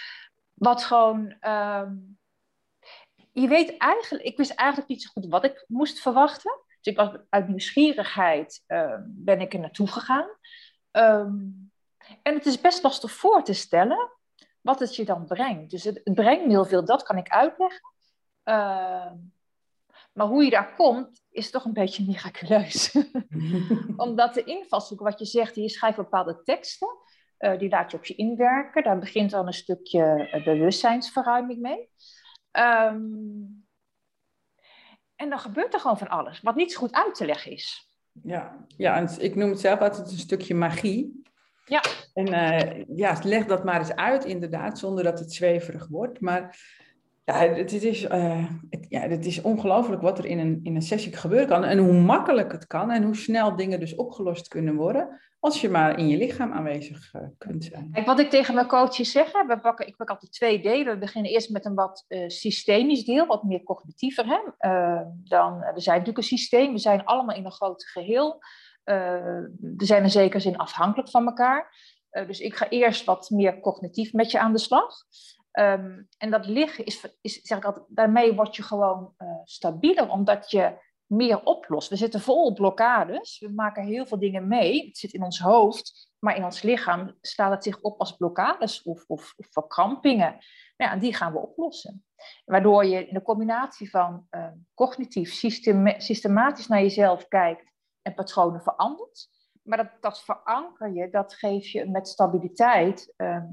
wat 0.55 0.85
gewoon. 0.85 1.37
Ehm, 1.41 1.95
je 3.33 3.49
weet 3.49 3.77
eigenlijk, 3.77 4.25
ik 4.25 4.37
wist 4.37 4.51
eigenlijk 4.51 4.89
niet 4.89 5.03
zo 5.03 5.11
goed 5.13 5.27
wat 5.27 5.45
ik 5.45 5.65
moest 5.69 6.01
verwachten. 6.01 6.69
Dus 6.81 6.93
ik 6.93 6.97
was 6.97 7.17
uit 7.29 7.49
nieuwsgierigheid 7.49 8.65
uh, 8.67 8.95
ben 9.05 9.41
ik 9.41 9.53
er 9.53 9.61
naartoe 9.61 9.87
gegaan. 9.87 10.29
Um, 10.93 11.71
en 12.23 12.35
het 12.35 12.47
is 12.47 12.61
best 12.61 12.83
lastig 12.83 13.13
voor 13.13 13.43
te 13.43 13.53
stellen 13.53 14.11
wat 14.61 14.79
het 14.79 14.97
je 14.97 15.05
dan 15.05 15.27
brengt. 15.27 15.71
Dus 15.71 15.85
het, 15.85 16.01
brengt 16.05 16.47
heel 16.47 16.65
veel, 16.65 16.85
dat 16.85 17.03
kan 17.03 17.17
ik 17.17 17.29
uitleggen. 17.29 17.93
Uh, 18.45 19.13
maar 20.13 20.27
hoe 20.27 20.45
je 20.45 20.51
daar 20.51 20.75
komt, 20.75 21.23
is 21.31 21.51
toch 21.51 21.65
een 21.65 21.73
beetje 21.73 22.07
miraculeus. 22.07 22.95
Omdat 23.97 24.35
de 24.35 24.45
invalshoek, 24.45 25.01
wat 25.01 25.19
je 25.19 25.25
zegt, 25.25 25.55
je 25.55 25.69
schrijft 25.69 25.97
bepaalde 25.97 26.43
teksten, 26.43 26.97
uh, 27.39 27.59
die 27.59 27.69
laat 27.69 27.91
je 27.91 27.97
op 27.97 28.05
je 28.05 28.15
inwerken. 28.15 28.83
Daar 28.83 28.99
begint 28.99 29.31
dan 29.31 29.47
een 29.47 29.53
stukje 29.53 30.31
uh, 30.35 30.45
bewustzijnsverruiming 30.45 31.61
mee. 31.61 31.91
Um, 32.53 33.69
en 35.21 35.29
dan 35.29 35.39
gebeurt 35.39 35.75
er 35.75 35.81
gewoon 35.81 35.99
van 35.99 36.09
alles, 36.09 36.41
wat 36.41 36.55
niet 36.55 36.73
zo 36.73 36.79
goed 36.79 36.93
uit 36.93 37.15
te 37.15 37.27
leggen 37.27 37.53
is. 37.53 37.91
Ja, 38.23 38.57
ja 38.77 38.97
en 38.97 39.09
ik 39.19 39.35
noem 39.35 39.51
het 39.51 39.61
zelf 39.61 39.81
altijd 39.81 40.11
een 40.11 40.19
stukje 40.19 40.55
magie. 40.55 41.23
Ja. 41.65 41.83
En 42.15 42.27
uh, 42.27 42.85
ja, 42.97 43.19
leg 43.23 43.47
dat 43.47 43.65
maar 43.65 43.79
eens 43.79 43.95
uit, 43.95 44.25
inderdaad, 44.25 44.79
zonder 44.79 45.05
dat 45.05 45.19
het 45.19 45.33
zweverig 45.33 45.87
wordt. 45.89 46.21
Maar 46.21 46.59
ja, 47.33 47.55
het, 47.55 47.73
is, 47.73 48.03
het, 48.03 48.87
ja, 48.89 49.03
is 49.03 49.43
ongelooflijk 49.43 50.03
wat 50.03 50.19
er 50.19 50.25
in 50.25 50.39
een, 50.39 50.61
in 50.63 50.75
een 50.75 50.83
sessie 50.83 51.17
gebeuren 51.17 51.49
kan. 51.49 51.65
En 51.65 51.79
hoe 51.79 51.93
makkelijk 51.93 52.53
het 52.53 52.67
kan 52.67 52.91
en 52.91 53.03
hoe 53.03 53.17
snel 53.17 53.57
dingen 53.57 53.81
dus 53.81 53.95
opgelost 53.95 54.49
kunnen 54.49 54.75
worden. 54.75 55.21
Als 55.39 55.61
je 55.61 55.69
maar 55.69 55.99
in 55.99 56.09
je 56.09 56.17
lichaam 56.17 56.53
aanwezig 56.53 57.15
uh, 57.15 57.23
kunt 57.39 57.65
zijn. 57.65 57.91
Kijk, 57.93 58.07
wat 58.07 58.19
ik 58.19 58.31
tegen 58.31 58.55
mijn 58.55 58.67
coaches 58.67 59.13
zeg, 59.13 59.33
we 59.33 59.59
pakken, 59.61 59.87
ik 59.87 59.97
pak 59.97 60.11
altijd 60.11 60.33
twee 60.33 60.63
delen. 60.63 60.93
We 60.93 60.99
beginnen 60.99 61.31
eerst 61.31 61.51
met 61.51 61.65
een 61.65 61.75
wat 61.75 62.05
systemisch 62.27 63.05
deel, 63.05 63.27
wat 63.27 63.43
meer 63.43 63.63
cognitiever. 63.63 64.25
Hè? 64.27 64.39
dan, 65.25 65.59
we 65.59 65.81
zijn 65.81 65.99
natuurlijk 65.99 66.17
een 66.19 66.39
systeem, 66.39 66.73
we 66.73 66.79
zijn 66.79 67.05
allemaal 67.05 67.37
in 67.37 67.45
een 67.45 67.53
groot 67.53 67.85
geheel. 67.85 68.39
We 69.61 69.85
zijn 69.85 70.03
in 70.03 70.11
zekere 70.11 70.41
zin 70.41 70.57
afhankelijk 70.57 71.11
van 71.11 71.27
elkaar. 71.27 71.75
Dus 72.11 72.41
ik 72.41 72.57
ga 72.57 72.69
eerst 72.69 73.05
wat 73.05 73.31
meer 73.31 73.61
cognitief 73.61 74.13
met 74.13 74.31
je 74.31 74.39
aan 74.39 74.53
de 74.53 74.59
slag. 74.59 74.95
Um, 75.53 76.09
en 76.19 76.31
dat 76.31 76.47
liggen 76.47 76.85
is, 76.85 77.17
is, 77.21 77.41
zeg 77.43 77.59
ik 77.59 77.83
daarmee 77.89 78.35
word 78.35 78.57
je 78.57 78.63
gewoon 78.63 79.15
uh, 79.19 79.29
stabieler, 79.45 80.11
omdat 80.11 80.51
je 80.51 80.79
meer 81.07 81.43
oplost. 81.43 81.89
We 81.89 81.97
zitten 81.97 82.21
vol 82.21 82.53
blokkades, 82.53 83.39
we 83.39 83.53
maken 83.53 83.85
heel 83.85 84.07
veel 84.07 84.19
dingen 84.19 84.49
mee. 84.49 84.87
Het 84.87 84.99
zit 84.99 85.13
in 85.13 85.23
ons 85.23 85.41
hoofd, 85.41 86.13
maar 86.19 86.37
in 86.37 86.45
ons 86.45 86.63
lichaam 86.63 87.17
staat 87.21 87.51
het 87.51 87.63
zich 87.63 87.81
op 87.81 88.01
als 88.01 88.17
blokkades 88.17 88.83
of, 88.83 89.05
of, 89.07 89.35
of 89.37 89.47
verkrampingen. 89.51 90.39
Nou 90.77 90.95
ja, 90.95 90.97
die 90.97 91.15
gaan 91.15 91.33
we 91.33 91.39
oplossen. 91.39 92.05
Waardoor 92.45 92.85
je 92.85 93.07
in 93.07 93.15
de 93.15 93.23
combinatie 93.23 93.91
van 93.91 94.29
cognitief, 94.75 95.33
systematisch 95.97 96.67
naar 96.67 96.81
jezelf 96.81 97.29
kijkt 97.29 97.73
en 98.03 98.15
patronen 98.15 98.63
verandert. 98.63 99.29
Maar 99.63 99.77
dat, 99.77 99.91
dat 100.01 100.23
veranker 100.23 100.93
je, 100.93 101.11
dat 101.11 101.35
geef 101.35 101.69
je 101.69 101.91
met 101.91 102.09
stabiliteit 102.09 103.15
uh, 103.17 103.45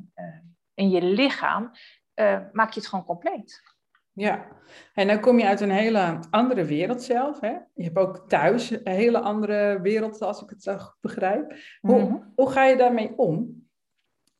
in 0.77 0.89
je 0.89 1.01
lichaam, 1.01 1.71
uh, 2.15 2.39
maak 2.51 2.71
je 2.71 2.79
het 2.79 2.89
gewoon 2.89 3.05
compleet. 3.05 3.61
Ja, 4.11 4.47
en 4.93 5.07
dan 5.07 5.19
kom 5.19 5.39
je 5.39 5.45
uit 5.45 5.61
een 5.61 5.71
hele 5.71 6.19
andere 6.29 6.65
wereld 6.65 7.03
zelf. 7.03 7.39
Hè? 7.39 7.55
Je 7.73 7.83
hebt 7.83 7.97
ook 7.97 8.29
thuis 8.29 8.69
een 8.69 8.93
hele 8.93 9.19
andere 9.19 9.81
wereld, 9.81 10.21
als 10.21 10.41
ik 10.41 10.49
het 10.49 10.63
zo 10.63 10.77
begrijp. 11.01 11.55
Hoe, 11.79 11.99
mm 11.99 12.07
-hmm. 12.07 12.33
hoe 12.35 12.49
ga 12.49 12.65
je 12.65 12.77
daarmee 12.77 13.17
om? 13.17 13.65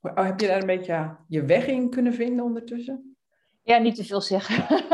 Heb 0.02 0.40
je 0.40 0.48
daar 0.48 0.60
een 0.60 0.66
beetje 0.66 1.18
je 1.28 1.46
weg 1.46 1.68
in 1.68 1.90
kunnen 1.90 2.14
vinden 2.14 2.46
ondertussen? 2.46 3.18
Ja, 3.64 3.78
niet 3.78 3.96
te 3.96 4.06
veel 4.06 4.22
zeggen. 4.22 4.86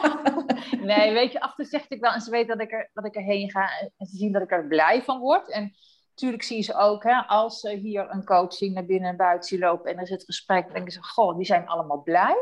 nee, 0.90 1.12
weet 1.12 1.32
je, 1.32 1.40
af 1.40 1.48
en 1.48 1.54
toe 1.56 1.64
zeg 1.64 1.88
ik 1.88 2.00
wel 2.00 2.12
en 2.12 2.20
ze 2.20 2.30
weten 2.30 2.58
dat 2.58 2.66
ik, 2.66 2.72
er, 2.72 2.90
dat 2.92 3.06
ik 3.06 3.14
erheen 3.14 3.50
ga 3.50 3.68
en 3.96 4.06
ze 4.06 4.16
zien 4.16 4.32
dat 4.32 4.42
ik 4.42 4.52
er 4.52 4.66
blij 4.66 5.02
van 5.02 5.18
word. 5.18 5.50
En 5.50 5.72
natuurlijk 6.14 6.42
zien 6.42 6.62
ze 6.62 6.74
ook, 6.74 7.02
hè, 7.02 7.26
als 7.26 7.60
ze 7.60 7.70
hier 7.70 8.10
een 8.10 8.24
coaching 8.24 8.74
naar 8.74 8.84
binnen 8.84 9.10
en 9.10 9.16
buiten 9.16 9.48
zien 9.48 9.58
lopen 9.58 9.90
en 9.90 9.98
er 9.98 10.06
zit 10.06 10.24
gesprek, 10.24 10.72
denken 10.72 10.92
ze, 10.92 11.02
goh, 11.02 11.36
die 11.36 11.46
zijn 11.46 11.66
allemaal 11.66 12.02
blij. 12.02 12.36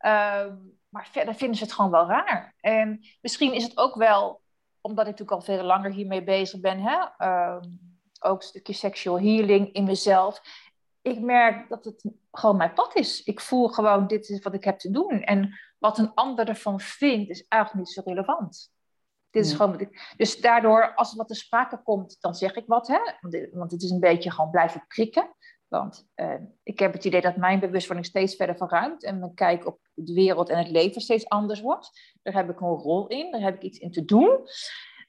Um, 0.00 0.78
maar 0.88 1.08
verder 1.10 1.34
vinden 1.34 1.56
ze 1.56 1.64
het 1.64 1.72
gewoon 1.72 1.90
wel 1.90 2.06
raar. 2.06 2.54
En 2.60 3.00
misschien 3.20 3.52
is 3.52 3.62
het 3.62 3.76
ook 3.76 3.94
wel 3.94 4.40
omdat 4.80 5.06
ik 5.06 5.10
natuurlijk 5.10 5.38
al 5.38 5.54
veel 5.54 5.64
langer 5.64 5.90
hiermee 5.90 6.24
bezig 6.24 6.60
ben, 6.60 6.80
hè? 6.80 6.98
Ehm, 7.16 7.70
ook 8.20 8.40
een 8.40 8.48
stukje 8.48 8.72
sexual 8.72 9.20
healing 9.20 9.72
in 9.72 9.84
mezelf. 9.84 10.40
Ik 11.02 11.20
merk 11.20 11.68
dat 11.68 11.84
het 11.84 12.04
gewoon 12.30 12.56
mijn 12.56 12.72
pad 12.72 12.94
is. 12.94 13.22
Ik 13.22 13.40
voel 13.40 13.68
gewoon, 13.68 14.06
dit 14.06 14.28
is 14.28 14.42
wat 14.42 14.54
ik 14.54 14.64
heb 14.64 14.78
te 14.78 14.90
doen. 14.90 15.22
En 15.22 15.58
wat 15.78 15.98
een 15.98 16.14
ander 16.14 16.48
ervan 16.48 16.80
vindt, 16.80 17.30
is 17.30 17.46
eigenlijk 17.48 17.86
niet 17.86 17.94
zo 17.94 18.02
relevant. 18.04 18.72
Dit 19.30 19.44
is 19.44 19.52
gewoon 19.52 19.80
ik, 19.80 20.14
dus 20.16 20.40
daardoor, 20.40 20.94
als 20.94 21.10
er 21.10 21.16
wat 21.16 21.28
te 21.28 21.34
sprake 21.34 21.82
komt, 21.82 22.16
dan 22.20 22.34
zeg 22.34 22.54
ik 22.54 22.66
wat. 22.66 22.88
Hè? 22.88 22.98
Want 23.52 23.70
het 23.70 23.82
is 23.82 23.90
een 23.90 24.00
beetje 24.00 24.30
gewoon 24.30 24.50
blijven 24.50 24.84
prikken. 24.86 25.34
Want 25.68 26.08
uh, 26.16 26.34
ik 26.62 26.78
heb 26.78 26.92
het 26.92 27.04
idee 27.04 27.20
dat 27.20 27.36
mijn 27.36 27.60
bewustwording 27.60 28.06
steeds 28.06 28.36
verder 28.36 28.56
verruimt 28.56 29.04
en 29.04 29.18
mijn 29.18 29.34
kijk 29.34 29.66
op 29.66 29.78
de 29.94 30.12
wereld 30.12 30.48
en 30.48 30.58
het 30.58 30.70
leven 30.70 31.00
steeds 31.00 31.28
anders 31.28 31.60
wordt. 31.60 32.16
Daar 32.22 32.34
heb 32.34 32.50
ik 32.50 32.60
een 32.60 32.68
rol 32.68 33.06
in, 33.06 33.30
daar 33.30 33.40
heb 33.40 33.54
ik 33.54 33.62
iets 33.62 33.78
in 33.78 33.90
te 33.90 34.04
doen. 34.04 34.38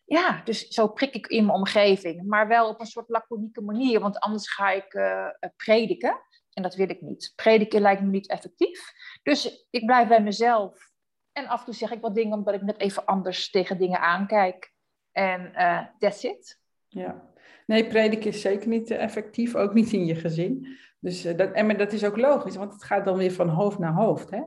Ja, 0.05 0.41
dus 0.43 0.67
zo 0.67 0.87
prik 0.87 1.13
ik 1.13 1.27
in 1.27 1.45
mijn 1.45 1.57
omgeving, 1.57 2.23
maar 2.23 2.47
wel 2.47 2.69
op 2.69 2.79
een 2.79 2.85
soort 2.85 3.09
laconieke 3.09 3.61
manier, 3.61 3.99
want 3.99 4.19
anders 4.19 4.53
ga 4.53 4.71
ik 4.71 4.93
uh, 4.93 5.27
prediken 5.55 6.21
en 6.53 6.63
dat 6.63 6.75
wil 6.75 6.89
ik 6.89 7.01
niet. 7.01 7.33
Prediken 7.35 7.81
lijkt 7.81 8.01
me 8.01 8.09
niet 8.09 8.29
effectief. 8.29 8.91
Dus 9.23 9.67
ik 9.69 9.85
blijf 9.85 10.07
bij 10.07 10.21
mezelf 10.21 10.88
en 11.33 11.47
af 11.47 11.59
en 11.59 11.65
toe 11.65 11.73
zeg 11.73 11.91
ik 11.91 12.01
wat 12.01 12.15
dingen 12.15 12.37
omdat 12.37 12.53
ik 12.53 12.61
net 12.61 12.79
even 12.79 13.05
anders 13.05 13.49
tegen 13.49 13.77
dingen 13.77 13.99
aankijk. 13.99 14.73
En 15.11 15.51
uh, 15.55 15.85
that's 15.99 16.23
it. 16.23 16.59
Ja, 16.87 17.29
Nee, 17.69 17.87
prediken 17.87 18.29
is 18.29 18.41
zeker 18.41 18.67
niet 18.67 18.91
eh, 18.91 19.03
effectief, 19.03 19.55
ook 19.55 19.73
niet 19.73 19.93
in 19.93 20.05
je 20.05 20.15
gezin. 20.15 20.67
Dus, 20.99 21.25
uh, 21.25 21.37
dat, 21.37 21.51
en 21.51 21.77
dat 21.77 21.93
is 21.93 22.05
ook 22.05 22.17
logisch, 22.17 22.55
want 22.55 22.73
het 22.73 22.83
gaat 22.83 23.05
dan 23.05 23.17
weer 23.17 23.31
van 23.31 23.49
hoofd 23.49 23.79
naar 23.79 23.93
hoofd. 23.93 24.29
Hè? 24.29 24.41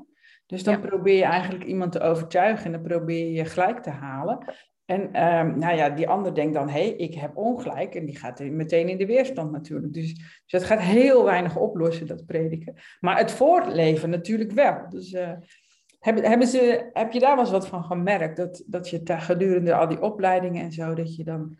Dus 0.46 0.62
dan 0.62 0.80
probeer 0.80 1.16
je 1.16 1.24
eigenlijk 1.24 1.64
iemand 1.64 1.92
te 1.92 2.00
overtuigen 2.00 2.64
en 2.64 2.72
dan 2.72 2.82
probeer 2.82 3.18
je 3.18 3.32
je 3.32 3.44
gelijk 3.44 3.82
te 3.82 3.90
halen. 3.90 4.54
En 4.84 5.00
um, 5.00 5.58
nou 5.58 5.76
ja, 5.76 5.90
die 5.90 6.08
ander 6.08 6.34
denkt 6.34 6.54
dan, 6.54 6.68
hé, 6.68 6.80
hey, 6.80 6.90
ik 6.90 7.14
heb 7.14 7.36
ongelijk. 7.36 7.94
En 7.94 8.04
die 8.04 8.16
gaat 8.16 8.40
meteen 8.40 8.88
in 8.88 8.98
de 8.98 9.06
weerstand 9.06 9.52
natuurlijk. 9.52 9.92
Dus, 9.92 10.14
dus 10.14 10.44
het 10.46 10.64
gaat 10.64 10.80
heel 10.80 11.24
weinig 11.24 11.56
oplossen, 11.56 12.06
dat 12.06 12.26
prediken. 12.26 12.74
Maar 13.00 13.18
het 13.18 13.32
voortleven 13.32 14.10
natuurlijk 14.10 14.52
wel. 14.52 14.88
Dus 14.88 15.12
uh, 15.12 15.32
hebben, 16.02 16.24
hebben 16.24 16.46
ze, 16.46 16.90
heb 16.92 17.12
je 17.12 17.20
daar 17.20 17.34
wel 17.34 17.44
eens 17.44 17.52
wat 17.52 17.68
van 17.68 17.84
gemerkt? 17.84 18.36
Dat, 18.36 18.62
dat 18.66 18.90
je 18.90 19.02
gedurende 19.04 19.74
al 19.74 19.88
die 19.88 20.02
opleidingen 20.02 20.62
en 20.62 20.72
zo, 20.72 20.94
dat 20.94 21.16
je 21.16 21.24
dan 21.24 21.58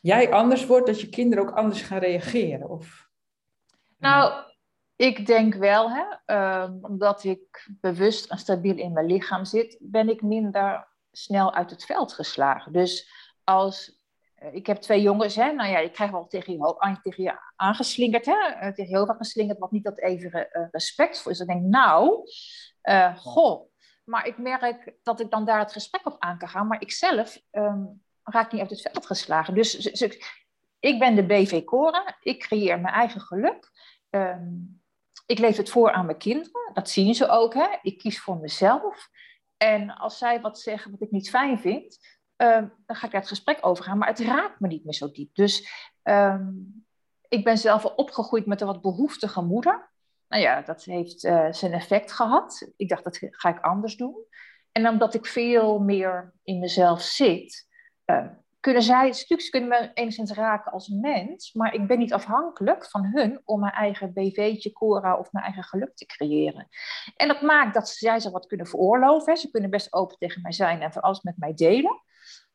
jij 0.00 0.32
anders 0.32 0.66
wordt, 0.66 0.86
dat 0.86 1.00
je 1.00 1.08
kinderen 1.08 1.48
ook 1.48 1.56
anders 1.56 1.82
gaan 1.82 1.98
reageren? 1.98 2.68
Of... 2.68 3.08
Nou, 3.98 4.44
ik 4.96 5.26
denk 5.26 5.54
wel, 5.54 5.90
hè, 5.90 6.04
um, 6.62 6.78
omdat 6.82 7.24
ik 7.24 7.68
bewust 7.80 8.30
en 8.30 8.38
stabiel 8.38 8.76
in 8.76 8.92
mijn 8.92 9.06
lichaam 9.06 9.44
zit, 9.44 9.76
ben 9.80 10.08
ik 10.08 10.22
minder 10.22 10.88
snel 11.12 11.54
uit 11.54 11.70
het 11.70 11.84
veld 11.84 12.12
geslagen. 12.12 12.72
Dus 12.72 13.10
als 13.44 14.04
eh, 14.34 14.54
ik 14.54 14.66
heb 14.66 14.76
twee 14.76 15.02
jongens, 15.02 15.34
hè, 15.34 15.52
nou 15.52 15.70
ja, 15.70 15.78
je 15.78 15.90
krijgt 15.90 16.12
wel 16.12 16.26
tegen 16.26 16.52
je, 16.52 16.98
tegen 17.02 17.22
je 17.22 17.38
aangeslingerd, 17.56 18.26
hè, 18.26 18.46
eh, 18.46 18.72
tegen 18.72 18.90
je 18.90 18.96
hoofd 18.96 19.10
aangeslingerd, 19.10 19.58
wat 19.58 19.70
niet 19.70 19.84
dat 19.84 19.98
even 19.98 20.48
uh, 20.52 20.66
respectvol 20.70 21.32
is. 21.32 21.38
Dan 21.38 21.46
denk 21.46 21.60
ik, 21.60 21.68
nou, 21.68 22.22
goh, 23.16 23.69
maar 24.10 24.26
ik 24.26 24.38
merk 24.38 24.92
dat 25.02 25.20
ik 25.20 25.30
dan 25.30 25.44
daar 25.44 25.58
het 25.58 25.72
gesprek 25.72 26.06
op 26.06 26.16
aan 26.18 26.38
kan 26.38 26.48
gaan, 26.48 26.66
maar 26.66 26.80
ik 26.80 26.92
zelf 26.92 27.40
um, 27.52 28.02
raak 28.22 28.52
niet 28.52 28.60
uit 28.60 28.70
het 28.70 28.80
veld 28.80 29.06
geslagen. 29.06 29.54
Dus 29.54 29.76
ik 30.80 30.98
ben 30.98 31.14
de 31.14 31.26
BV 31.26 31.64
Cora, 31.64 32.16
ik 32.20 32.40
creëer 32.40 32.80
mijn 32.80 32.94
eigen 32.94 33.20
geluk. 33.20 33.70
Ehm, 34.10 34.48
ik 35.26 35.38
leef 35.38 35.56
het 35.56 35.70
voor 35.70 35.92
aan 35.92 36.06
mijn 36.06 36.18
kinderen, 36.18 36.70
dat 36.72 36.90
zien 36.90 37.14
ze 37.14 37.28
ook. 37.28 37.54
Hè? 37.54 37.66
Ik 37.82 37.98
kies 37.98 38.20
voor 38.20 38.36
mezelf. 38.36 39.08
En 39.56 39.90
als 39.96 40.18
zij 40.18 40.40
wat 40.40 40.60
zeggen 40.60 40.90
wat 40.90 41.02
ik 41.02 41.10
niet 41.10 41.30
fijn 41.30 41.58
vind, 41.58 41.98
ehm, 42.36 42.68
dan 42.86 42.96
ga 42.96 43.06
ik 43.06 43.12
daar 43.12 43.20
het 43.20 43.30
gesprek 43.30 43.58
over 43.60 43.84
gaan. 43.84 43.98
Maar 43.98 44.08
het 44.08 44.20
raakt 44.20 44.60
me 44.60 44.68
niet 44.68 44.84
meer 44.84 44.94
zo 44.94 45.10
diep. 45.10 45.34
Dus 45.34 45.68
ehm, 46.02 46.48
ik 47.28 47.44
ben 47.44 47.58
zelf 47.58 47.84
opgegroeid 47.84 48.46
met 48.46 48.60
een 48.60 48.66
wat 48.66 48.82
behoeftige 48.82 49.42
moeder. 49.42 49.90
Nou 50.30 50.42
ja, 50.42 50.62
dat 50.62 50.84
heeft 50.84 51.24
uh, 51.24 51.52
zijn 51.52 51.72
effect 51.72 52.12
gehad. 52.12 52.68
Ik 52.76 52.88
dacht, 52.88 53.04
dat 53.04 53.18
ga 53.20 53.48
ik 53.48 53.60
anders 53.60 53.96
doen. 53.96 54.24
En 54.72 54.88
omdat 54.88 55.14
ik 55.14 55.26
veel 55.26 55.78
meer 55.78 56.34
in 56.42 56.58
mezelf 56.58 57.02
zit, 57.02 57.68
uh, 58.06 58.26
kunnen 58.60 58.82
zij, 58.82 59.12
stukjes 59.12 59.50
kunnen 59.50 59.68
me 59.68 59.90
enigszins 59.94 60.32
raken 60.32 60.72
als 60.72 60.88
mens, 60.88 61.52
maar 61.52 61.74
ik 61.74 61.86
ben 61.86 61.98
niet 61.98 62.12
afhankelijk 62.12 62.90
van 62.90 63.04
hun 63.04 63.40
om 63.44 63.60
mijn 63.60 63.72
eigen 63.72 64.12
BV'tje, 64.12 64.72
Cora 64.72 65.18
of 65.18 65.32
mijn 65.32 65.44
eigen 65.44 65.64
geluk 65.64 65.94
te 65.94 66.06
creëren. 66.06 66.68
En 67.16 67.28
dat 67.28 67.42
maakt 67.42 67.74
dat 67.74 67.88
zij 67.88 68.20
zich 68.20 68.32
wat 68.32 68.46
kunnen 68.46 68.66
veroorloven. 68.66 69.36
Ze 69.36 69.50
kunnen 69.50 69.70
best 69.70 69.92
open 69.92 70.18
tegen 70.18 70.42
mij 70.42 70.52
zijn 70.52 70.82
en 70.82 70.92
van 70.92 71.02
alles 71.02 71.20
met 71.20 71.36
mij 71.36 71.54
delen. 71.54 72.02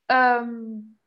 Um, 0.05 0.99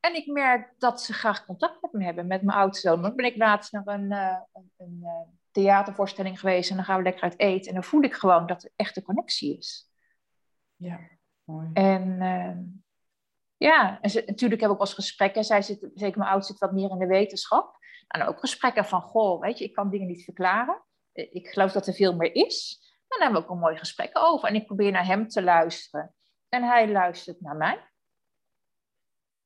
en 0.00 0.14
ik 0.14 0.26
merk 0.26 0.74
dat 0.78 1.02
ze 1.02 1.12
graag 1.12 1.44
contact 1.44 1.82
met 1.82 1.92
me 1.92 2.04
hebben, 2.04 2.26
met 2.26 2.42
mijn 2.42 2.58
oudste 2.58 2.88
zoon. 2.88 3.02
Dan 3.02 3.16
ben 3.16 3.24
ik 3.24 3.36
laatst 3.36 3.72
naar 3.72 3.86
een, 3.86 4.12
uh, 4.12 4.38
een, 4.52 4.70
een 4.76 4.98
uh, 5.02 5.42
theatervoorstelling 5.54 6.40
geweest 6.40 6.70
en 6.70 6.76
dan 6.76 6.84
gaan 6.84 6.96
we 6.96 7.02
lekker 7.02 7.22
uit 7.22 7.38
eten. 7.38 7.68
En 7.68 7.74
dan 7.74 7.84
voel 7.84 8.02
ik 8.02 8.14
gewoon 8.14 8.46
dat 8.46 8.64
er 8.64 8.70
echt 8.76 8.96
een 8.96 9.02
connectie 9.02 9.56
is. 9.56 9.90
Ja, 10.76 11.00
mooi. 11.44 11.70
En 11.72 12.20
uh, 12.20 12.56
ja, 13.56 14.00
en 14.00 14.10
ze, 14.10 14.22
natuurlijk 14.26 14.60
heb 14.60 14.70
ik 14.70 14.76
ook 14.76 14.78
wel 14.78 14.86
eens 14.86 15.06
gesprekken. 15.06 15.44
Zij 15.44 15.62
zit, 15.62 15.90
zeker 15.94 16.18
mijn 16.18 16.30
oudste 16.30 16.52
zit 16.52 16.60
wat 16.60 16.72
meer 16.72 16.90
in 16.90 16.98
de 16.98 17.06
wetenschap. 17.06 17.76
En 18.08 18.22
ook 18.22 18.40
gesprekken 18.40 18.84
van, 18.84 19.02
goh, 19.02 19.40
weet 19.40 19.58
je, 19.58 19.64
ik 19.64 19.72
kan 19.72 19.90
dingen 19.90 20.06
niet 20.06 20.24
verklaren. 20.24 20.82
Ik 21.12 21.48
geloof 21.48 21.72
dat 21.72 21.86
er 21.86 21.94
veel 21.94 22.16
meer 22.16 22.34
is. 22.34 22.78
En 22.80 23.06
daar 23.08 23.18
hebben 23.18 23.40
we 23.40 23.46
ook 23.46 23.54
een 23.54 23.62
mooi 23.62 23.76
gesprek 23.76 24.18
over. 24.18 24.48
En 24.48 24.54
ik 24.54 24.66
probeer 24.66 24.92
naar 24.92 25.06
hem 25.06 25.28
te 25.28 25.42
luisteren. 25.42 26.14
En 26.48 26.62
hij 26.62 26.88
luistert 26.88 27.40
naar 27.40 27.56
mij. 27.56 27.90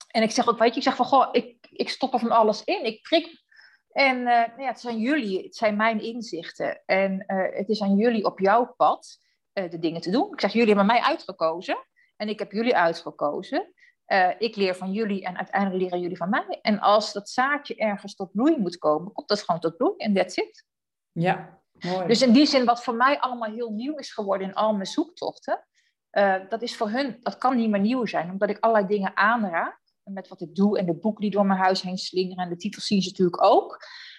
En 0.08 0.22
ik 0.22 0.30
zeg 0.30 0.48
ook, 0.48 0.58
weet 0.58 0.70
je, 0.70 0.76
ik 0.76 0.82
zeg 0.82 0.96
van, 0.96 1.06
goh, 1.06 1.28
ik, 1.32 1.68
ik 1.70 1.88
stop 1.88 2.12
er 2.12 2.18
van 2.18 2.30
alles 2.30 2.64
in. 2.64 2.84
Ik 2.84 3.02
prik. 3.02 3.46
En 3.92 4.16
uh, 4.16 4.24
nou 4.24 4.60
ja, 4.60 4.66
het 4.66 4.80
zijn 4.80 4.98
jullie, 4.98 5.42
het 5.42 5.56
zijn 5.56 5.76
mijn 5.76 6.00
inzichten. 6.00 6.82
En 6.86 7.24
uh, 7.26 7.56
het 7.56 7.68
is 7.68 7.82
aan 7.82 7.96
jullie 7.96 8.24
op 8.24 8.38
jouw 8.38 8.74
pad 8.76 9.18
uh, 9.54 9.70
de 9.70 9.78
dingen 9.78 10.00
te 10.00 10.10
doen. 10.10 10.32
Ik 10.32 10.40
zeg, 10.40 10.52
jullie 10.52 10.68
hebben 10.68 10.86
mij 10.86 11.00
uitgekozen. 11.00 11.86
En 12.16 12.28
ik 12.28 12.38
heb 12.38 12.52
jullie 12.52 12.76
uitgekozen. 12.76 13.72
Uh, 14.06 14.30
ik 14.38 14.56
leer 14.56 14.74
van 14.74 14.92
jullie 14.92 15.24
en 15.24 15.36
uiteindelijk 15.36 15.82
leren 15.82 16.00
jullie 16.00 16.16
van 16.16 16.28
mij. 16.28 16.58
En 16.62 16.78
als 16.80 17.12
dat 17.12 17.28
zaadje 17.28 17.76
ergens 17.76 18.14
tot 18.14 18.32
bloei 18.32 18.58
moet 18.58 18.78
komen, 18.78 19.12
komt 19.12 19.28
dat 19.28 19.42
gewoon 19.42 19.60
tot 19.60 19.76
bloei 19.76 19.96
en 19.96 20.14
that's 20.14 20.36
it. 20.36 20.64
Ja, 21.12 21.60
mooi. 21.78 22.06
Dus 22.06 22.22
in 22.22 22.32
die 22.32 22.46
zin, 22.46 22.64
wat 22.64 22.82
voor 22.82 22.94
mij 22.94 23.18
allemaal 23.20 23.50
heel 23.50 23.70
nieuw 23.70 23.96
is 23.96 24.12
geworden 24.12 24.48
in 24.48 24.54
al 24.54 24.72
mijn 24.72 24.86
zoektochten, 24.86 25.66
uh, 26.12 26.36
dat 26.48 26.62
is 26.62 26.76
voor 26.76 26.90
hun, 26.90 27.16
dat 27.20 27.38
kan 27.38 27.56
niet 27.56 27.70
meer 27.70 27.80
nieuw 27.80 28.06
zijn, 28.06 28.30
omdat 28.30 28.50
ik 28.50 28.58
allerlei 28.58 28.86
dingen 28.86 29.16
aanraak 29.16 29.80
met 30.12 30.28
wat 30.28 30.40
ik 30.40 30.54
doe 30.54 30.78
en 30.78 30.86
de 30.86 30.94
boeken 30.94 31.20
die 31.20 31.30
door 31.30 31.46
mijn 31.46 31.58
huis 31.58 31.82
heen 31.82 31.98
slingeren 31.98 32.44
en 32.44 32.50
de 32.50 32.56
titels 32.56 32.86
zien 32.86 33.02
ze 33.02 33.08
natuurlijk 33.08 33.44
ook. 33.44 33.78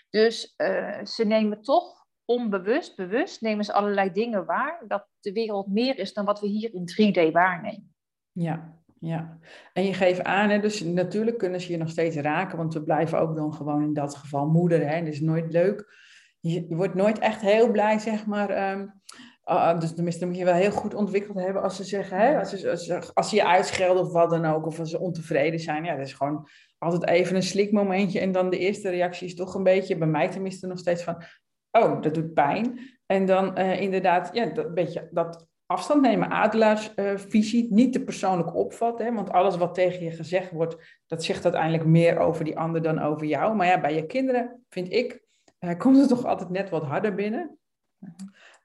Dus 0.10 0.54
uh, 0.58 1.06
ze 1.06 1.26
nemen 1.26 1.62
toch 1.62 2.06
onbewust, 2.26 2.96
bewust, 2.96 3.42
nemen 3.42 3.66
ze 3.66 3.74
allerlei 3.74 4.12
dingen 4.12 4.46
waar, 4.46 4.84
dat 4.88 5.08
de 5.20 5.32
wereld 5.32 5.68
meer 5.68 5.98
is 5.98 6.14
dan 6.14 6.26
wat 6.26 6.40
we 6.40 6.48
hier 6.48 6.74
in 6.74 7.14
3D 7.30 7.32
waarnemen. 7.32 7.94
Ja, 8.32 8.80
ja, 9.00 9.40
en 9.74 9.84
je 9.84 9.94
geeft 9.94 10.24
aan, 10.24 10.50
hè, 10.50 10.60
dus 10.60 10.82
natuurlijk 10.82 11.38
kunnen 11.38 11.62
ze 11.62 11.72
je 11.72 11.78
nog 11.78 11.90
steeds 11.90 12.16
raken, 12.16 12.58
want 12.58 12.74
we 12.74 12.84
blijven 12.84 13.20
ook 13.20 13.36
dan 13.36 13.54
gewoon 13.54 13.84
in 13.84 13.94
dat 13.94 14.16
geval 14.16 14.48
moeder. 14.48 14.88
Hè, 14.90 15.00
dat 15.04 15.14
is 15.14 15.22
nooit 15.22 15.52
leuk. 15.52 15.98
Je, 16.40 16.66
wordt 16.70 16.94
nooit 16.94 17.20
echt 17.20 17.42
heel 17.42 17.72
blij, 17.72 18.00
zeg 18.00 18.26
maar. 18.26 18.72
Um, 18.72 19.02
uh, 19.50 19.80
dus 19.80 19.96
tenminste, 19.96 20.26
moet 20.26 20.38
je 20.38 20.46
wel 20.46 20.54
heel 20.54 20.72
goed 20.72 20.94
ontwikkeld 20.94 21.38
hebben 21.38 21.62
als 21.62 21.76
ze 21.76 21.84
zeggen, 21.84 22.18
hè, 22.18 22.40
als, 22.40 22.50
ze, 22.50 22.70
als, 22.70 23.14
als 23.14 23.30
ze 23.30 23.36
je 23.36 23.46
uitschelden 23.46 24.04
of 24.04 24.12
wat 24.12 24.30
dan 24.30 24.46
ook, 24.46 24.66
of 24.66 24.80
als 24.80 24.90
ze 24.90 25.00
ontevreden 25.00 25.60
zijn. 25.60 25.84
Ja, 25.84 25.96
dat 25.96 26.06
is 26.06 26.14
gewoon 26.14 26.48
altijd 26.78 27.08
even 27.08 27.36
een 27.36 27.44
slikmomentje. 27.44 28.20
En 28.20 28.32
dan 28.32 28.50
de 28.50 28.58
eerste 28.58 28.90
reactie 28.90 29.28
is 29.28 29.36
toch 29.36 29.54
een 29.56 29.64
beetje, 29.64 29.98
bij 29.98 30.08
mij 30.08 30.30
tenminste, 30.30 30.68
nog 30.68 30.80
steeds 30.80 31.04
van, 31.04 31.24
oh, 31.72 32.02
dat 32.02 32.14
doet 32.14 32.34
pijn. 32.34 32.80
En 33.06 33.26
dan 33.26 33.60
uh, 33.60 33.82
inderdaad, 33.82 34.30
ja, 34.34 34.46
dat 34.46 34.74
beetje 34.74 35.08
dat 35.12 35.48
afstand 35.66 36.02
nemen, 36.02 36.30
adelaarsvisie, 36.30 37.66
uh, 37.66 37.72
niet 37.72 37.94
te 37.94 38.04
persoonlijk 38.04 38.56
opvatten. 38.56 39.06
Hè, 39.06 39.14
want 39.14 39.32
alles 39.32 39.58
wat 39.58 39.74
tegen 39.74 40.04
je 40.04 40.12
gezegd 40.12 40.52
wordt, 40.52 41.02
dat 41.08 41.24
zegt 41.24 41.44
uiteindelijk 41.44 41.86
meer 41.86 42.20
over 42.20 42.44
die 42.46 42.58
ander 42.58 42.82
dan 42.82 43.00
over 43.00 43.28
jou. 43.28 43.56
Maar 43.56 43.68
ja, 43.68 43.80
bij 43.80 43.96
je 43.96 44.06
kinderen, 44.06 44.64
vind 44.70 44.94
ik, 44.94 45.22
uh, 45.60 45.78
komt 45.78 45.98
het 45.98 46.08
toch 46.08 46.26
altijd 46.26 46.50
net 46.50 46.70
wat 46.70 46.84
harder 46.84 47.16
binnen. 47.16 47.58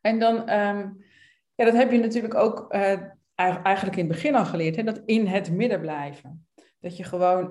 En 0.07 0.19
dan, 0.19 0.35
um, 0.37 1.05
ja, 1.55 1.65
dat 1.65 1.75
heb 1.75 1.91
je 1.91 1.99
natuurlijk 1.99 2.35
ook 2.35 2.75
uh, 2.75 3.01
eigenlijk 3.37 3.97
in 3.97 4.05
het 4.05 4.15
begin 4.15 4.35
al 4.35 4.45
geleerd, 4.45 4.77
hè, 4.77 4.83
dat 4.83 5.03
in 5.05 5.27
het 5.27 5.53
midden 5.53 5.81
blijven. 5.81 6.47
Dat 6.81 6.97
je 6.97 7.05
gewoon 7.05 7.51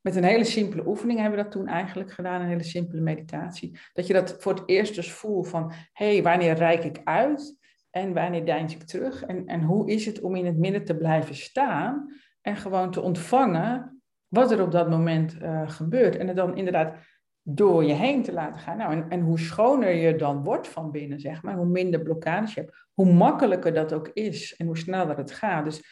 met 0.00 0.16
een 0.16 0.24
hele 0.24 0.44
simpele 0.44 0.86
oefening 0.86 1.20
hebben 1.20 1.38
we 1.38 1.44
dat 1.44 1.52
toen 1.52 1.66
eigenlijk 1.66 2.12
gedaan, 2.12 2.40
een 2.40 2.48
hele 2.48 2.62
simpele 2.62 3.00
meditatie. 3.00 3.78
Dat 3.92 4.06
je 4.06 4.12
dat 4.12 4.36
voor 4.38 4.54
het 4.54 4.62
eerst 4.66 4.94
dus 4.94 5.12
voelt 5.12 5.48
van, 5.48 5.72
hé, 5.92 6.12
hey, 6.12 6.22
wanneer 6.22 6.54
reik 6.54 6.84
ik 6.84 7.00
uit? 7.04 7.58
En 7.90 8.14
wanneer 8.14 8.44
deins 8.44 8.74
ik 8.74 8.82
terug? 8.82 9.24
En, 9.24 9.46
en 9.46 9.62
hoe 9.62 9.90
is 9.90 10.06
het 10.06 10.20
om 10.20 10.34
in 10.36 10.46
het 10.46 10.58
midden 10.58 10.84
te 10.84 10.96
blijven 10.96 11.34
staan 11.34 12.14
en 12.40 12.56
gewoon 12.56 12.90
te 12.90 13.00
ontvangen 13.00 14.02
wat 14.28 14.50
er 14.50 14.62
op 14.62 14.72
dat 14.72 14.90
moment 14.90 15.36
uh, 15.42 15.68
gebeurt? 15.68 16.16
En 16.16 16.26
het 16.26 16.36
dan 16.36 16.56
inderdaad 16.56 16.94
door 17.42 17.84
je 17.84 17.92
heen 17.92 18.22
te 18.22 18.32
laten 18.32 18.60
gaan. 18.60 18.76
Nou, 18.76 18.92
en, 18.92 19.08
en 19.08 19.20
hoe 19.20 19.38
schoner 19.38 19.94
je 19.94 20.16
dan 20.16 20.44
wordt 20.44 20.68
van 20.68 20.90
binnen, 20.90 21.20
zeg 21.20 21.42
maar, 21.42 21.56
hoe 21.56 21.66
minder 21.66 22.02
blokkades 22.02 22.54
je 22.54 22.60
hebt, 22.60 22.86
hoe 22.92 23.12
makkelijker 23.12 23.74
dat 23.74 23.92
ook 23.92 24.08
is 24.08 24.56
en 24.56 24.66
hoe 24.66 24.78
sneller 24.78 25.16
het 25.16 25.30
gaat. 25.30 25.64
Dus 25.64 25.82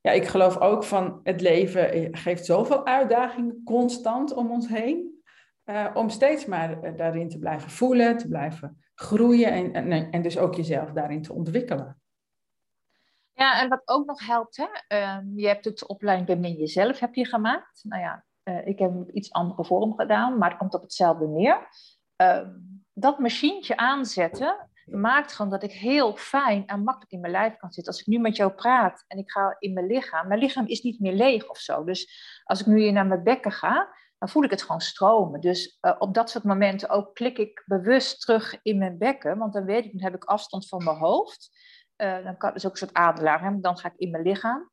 ja, 0.00 0.10
ik 0.10 0.26
geloof 0.26 0.58
ook 0.58 0.84
van 0.84 1.20
het 1.22 1.40
leven 1.40 2.16
geeft 2.16 2.44
zoveel 2.44 2.86
uitdagingen 2.86 3.60
constant 3.64 4.34
om 4.34 4.50
ons 4.50 4.68
heen. 4.68 5.16
Uh, 5.64 5.90
om 5.94 6.08
steeds 6.08 6.46
maar 6.46 6.96
daarin 6.96 7.28
te 7.28 7.38
blijven 7.38 7.70
voelen, 7.70 8.16
te 8.16 8.28
blijven 8.28 8.82
groeien 8.94 9.72
en, 9.72 10.10
en, 10.10 10.22
dus 10.22 10.38
ook 10.38 10.54
jezelf 10.54 10.92
daarin 10.92 11.22
te 11.22 11.32
ontwikkelen. 11.32 12.00
Ja, 13.32 13.60
en 13.60 13.68
wat 13.68 13.82
ook 13.84 14.06
nog 14.06 14.26
helpt, 14.26 14.56
hè? 14.56 14.96
Uh, 14.98 15.18
je 15.34 15.46
hebt 15.46 15.64
het 15.64 15.86
opleiding 15.86 16.28
Bemin 16.28 16.54
Jezelf 16.54 16.98
heb 16.98 17.14
je 17.14 17.26
gemaakt. 17.26 17.84
Nou 17.84 18.02
ja, 18.02 18.24
uh, 18.48 18.66
ik 18.66 18.78
heb 18.78 18.90
een 18.90 19.16
iets 19.16 19.32
andere 19.32 19.64
vorm 19.64 19.94
gedaan, 19.94 20.38
maar 20.38 20.48
het 20.48 20.58
komt 20.58 20.74
op 20.74 20.82
hetzelfde 20.82 21.26
neer. 21.26 21.68
Uh, 22.22 22.48
dat 22.92 23.18
machientje 23.18 23.76
aanzetten 23.76 24.68
maakt 24.90 25.32
gewoon 25.32 25.50
dat 25.50 25.62
ik 25.62 25.72
heel 25.72 26.16
fijn 26.16 26.66
en 26.66 26.82
makkelijk 26.82 27.12
in 27.12 27.20
mijn 27.20 27.32
lijf 27.32 27.56
kan 27.56 27.72
zitten. 27.72 27.92
Als 27.92 28.02
ik 28.02 28.06
nu 28.06 28.18
met 28.18 28.36
jou 28.36 28.52
praat 28.52 29.04
en 29.08 29.18
ik 29.18 29.30
ga 29.30 29.56
in 29.58 29.72
mijn 29.72 29.86
lichaam, 29.86 30.28
mijn 30.28 30.40
lichaam 30.40 30.66
is 30.66 30.82
niet 30.82 31.00
meer 31.00 31.12
leeg 31.12 31.48
of 31.48 31.58
zo. 31.58 31.84
Dus 31.84 32.22
als 32.44 32.60
ik 32.60 32.66
nu 32.66 32.80
hier 32.80 32.92
naar 32.92 33.06
mijn 33.06 33.22
bekken 33.22 33.52
ga, 33.52 33.88
dan 34.18 34.28
voel 34.28 34.42
ik 34.44 34.50
het 34.50 34.62
gewoon 34.62 34.80
stromen. 34.80 35.40
Dus 35.40 35.78
uh, 35.80 35.94
op 35.98 36.14
dat 36.14 36.30
soort 36.30 36.44
momenten 36.44 36.88
ook 36.88 37.14
klik 37.14 37.38
ik 37.38 37.62
bewust 37.66 38.20
terug 38.20 38.58
in 38.62 38.78
mijn 38.78 38.98
bekken, 38.98 39.38
want 39.38 39.52
dan 39.52 39.64
weet 39.64 39.84
ik, 39.84 39.92
dan 39.92 40.02
heb 40.02 40.14
ik 40.14 40.24
afstand 40.24 40.68
van 40.68 40.84
mijn 40.84 40.96
hoofd. 40.96 41.50
Uh, 41.96 42.24
dan 42.24 42.36
kan, 42.36 42.54
is 42.54 42.66
ook 42.66 42.72
een 42.72 42.78
soort 42.78 42.94
adelaar, 42.94 43.42
hè? 43.42 43.60
dan 43.60 43.78
ga 43.78 43.88
ik 43.88 43.96
in 43.96 44.10
mijn 44.10 44.22
lichaam. 44.22 44.70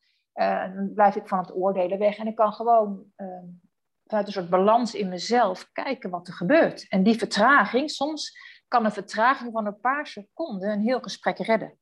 Dan 0.76 0.92
blijf 0.94 1.16
ik 1.16 1.28
van 1.28 1.40
het 1.40 1.56
oordelen 1.56 2.00
weg 2.00 2.18
en 2.18 2.28
ik 2.28 2.36
kan 2.36 2.54
gewoon 2.54 3.06
ehm, 3.16 3.46
vanuit 4.06 4.28
een 4.28 4.34
soort 4.34 4.50
balans 4.50 4.94
in 4.96 5.10
mezelf 5.10 5.70
kijken 5.72 6.10
wat 6.10 6.28
er 6.28 6.34
gebeurt. 6.34 6.86
En 6.90 7.04
die 7.04 7.18
vertraging, 7.18 7.92
soms 7.92 8.38
kan 8.68 8.86
een 8.86 8.92
vertraging 8.92 9.52
van 9.52 9.66
een 9.66 9.80
paar 9.80 10.08
seconden 10.08 10.72
een 10.72 10.82
heel 10.82 11.00
gesprek 11.00 11.38
redden. 11.38 11.78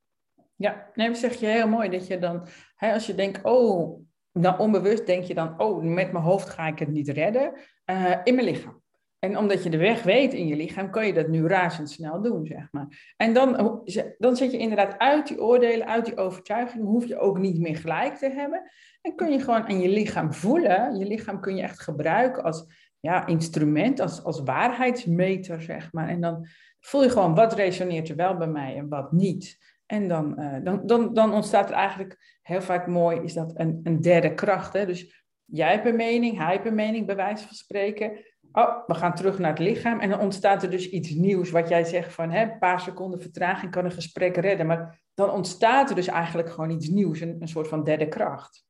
Ja, 0.56 0.90
nee, 0.94 1.08
dat 1.08 1.16
zeg 1.16 1.34
je 1.34 1.46
heel 1.46 1.68
mooi. 1.68 1.88
Dat 1.88 2.06
je 2.06 2.18
dan, 2.18 2.46
hè, 2.76 2.92
als 2.92 3.06
je 3.06 3.14
denkt, 3.14 3.42
oh, 3.42 4.00
dan 4.32 4.58
onbewust 4.58 5.06
denk 5.06 5.24
je 5.24 5.34
dan, 5.34 5.60
oh, 5.60 5.82
met 5.82 6.12
mijn 6.12 6.24
hoofd 6.24 6.50
ga 6.50 6.66
ik 6.66 6.78
het 6.78 6.88
niet 6.88 7.08
redden, 7.08 7.52
uh, 7.90 8.16
in 8.24 8.34
mijn 8.34 8.46
lichaam. 8.46 8.82
En 9.24 9.38
omdat 9.38 9.62
je 9.62 9.70
de 9.70 9.76
weg 9.76 10.02
weet 10.02 10.32
in 10.32 10.46
je 10.46 10.56
lichaam, 10.56 10.90
kan 10.90 11.06
je 11.06 11.12
dat 11.12 11.28
nu 11.28 11.46
razendsnel 11.46 12.22
doen, 12.22 12.46
zeg 12.46 12.68
maar. 12.70 13.14
En 13.16 13.34
dan, 13.34 13.82
dan 14.18 14.36
zit 14.36 14.50
je 14.50 14.58
inderdaad 14.58 14.98
uit 14.98 15.28
die 15.28 15.42
oordelen, 15.42 15.86
uit 15.86 16.04
die 16.04 16.16
overtuiging, 16.16 16.84
hoef 16.84 17.06
je 17.06 17.18
ook 17.18 17.38
niet 17.38 17.58
meer 17.58 17.76
gelijk 17.76 18.14
te 18.14 18.30
hebben. 18.30 18.70
En 19.00 19.14
kun 19.14 19.32
je 19.32 19.40
gewoon 19.40 19.68
aan 19.68 19.80
je 19.80 19.88
lichaam 19.88 20.32
voelen. 20.32 20.98
Je 20.98 21.06
lichaam 21.06 21.40
kun 21.40 21.56
je 21.56 21.62
echt 21.62 21.80
gebruiken 21.80 22.42
als 22.42 22.64
ja, 23.00 23.26
instrument, 23.26 24.00
als, 24.00 24.24
als 24.24 24.42
waarheidsmeter, 24.42 25.62
zeg 25.62 25.92
maar. 25.92 26.08
En 26.08 26.20
dan 26.20 26.46
voel 26.80 27.02
je 27.02 27.10
gewoon 27.10 27.34
wat 27.34 27.54
resoneert 27.54 28.08
er 28.08 28.16
wel 28.16 28.36
bij 28.36 28.48
mij 28.48 28.76
en 28.76 28.88
wat 28.88 29.12
niet. 29.12 29.58
En 29.86 30.08
dan, 30.08 30.34
uh, 30.38 30.56
dan, 30.62 30.86
dan, 30.86 31.14
dan 31.14 31.32
ontstaat 31.32 31.68
er 31.68 31.76
eigenlijk 31.76 32.38
heel 32.42 32.62
vaak 32.62 32.86
mooi, 32.86 33.20
is 33.20 33.34
dat 33.34 33.52
een, 33.54 33.80
een 33.82 34.00
derde 34.00 34.34
kracht. 34.34 34.72
Hè? 34.72 34.86
Dus 34.86 35.24
jij 35.44 35.72
hebt 35.72 35.86
een 35.86 35.96
mening, 35.96 36.38
hij 36.38 36.50
heeft 36.50 36.66
een 36.66 36.74
mening, 36.74 37.06
bij 37.06 37.16
wijze 37.16 37.46
van 37.46 37.56
spreken. 37.56 38.18
Oh, 38.56 38.86
we 38.86 38.94
gaan 38.94 39.14
terug 39.14 39.38
naar 39.38 39.50
het 39.50 39.58
lichaam 39.58 40.00
en 40.00 40.10
dan 40.10 40.20
ontstaat 40.20 40.62
er 40.62 40.70
dus 40.70 40.88
iets 40.90 41.10
nieuws. 41.10 41.50
Wat 41.50 41.68
jij 41.68 41.84
zegt 41.84 42.12
van 42.12 42.30
hè, 42.30 42.42
een 42.42 42.58
paar 42.58 42.80
seconden 42.80 43.20
vertraging 43.20 43.70
kan 43.72 43.84
een 43.84 43.90
gesprek 43.90 44.36
redden. 44.36 44.66
Maar 44.66 45.00
dan 45.14 45.30
ontstaat 45.30 45.88
er 45.88 45.94
dus 45.94 46.06
eigenlijk 46.06 46.50
gewoon 46.50 46.70
iets 46.70 46.88
nieuws, 46.88 47.20
een, 47.20 47.36
een 47.40 47.48
soort 47.48 47.68
van 47.68 47.84
derde 47.84 48.08
kracht. 48.08 48.64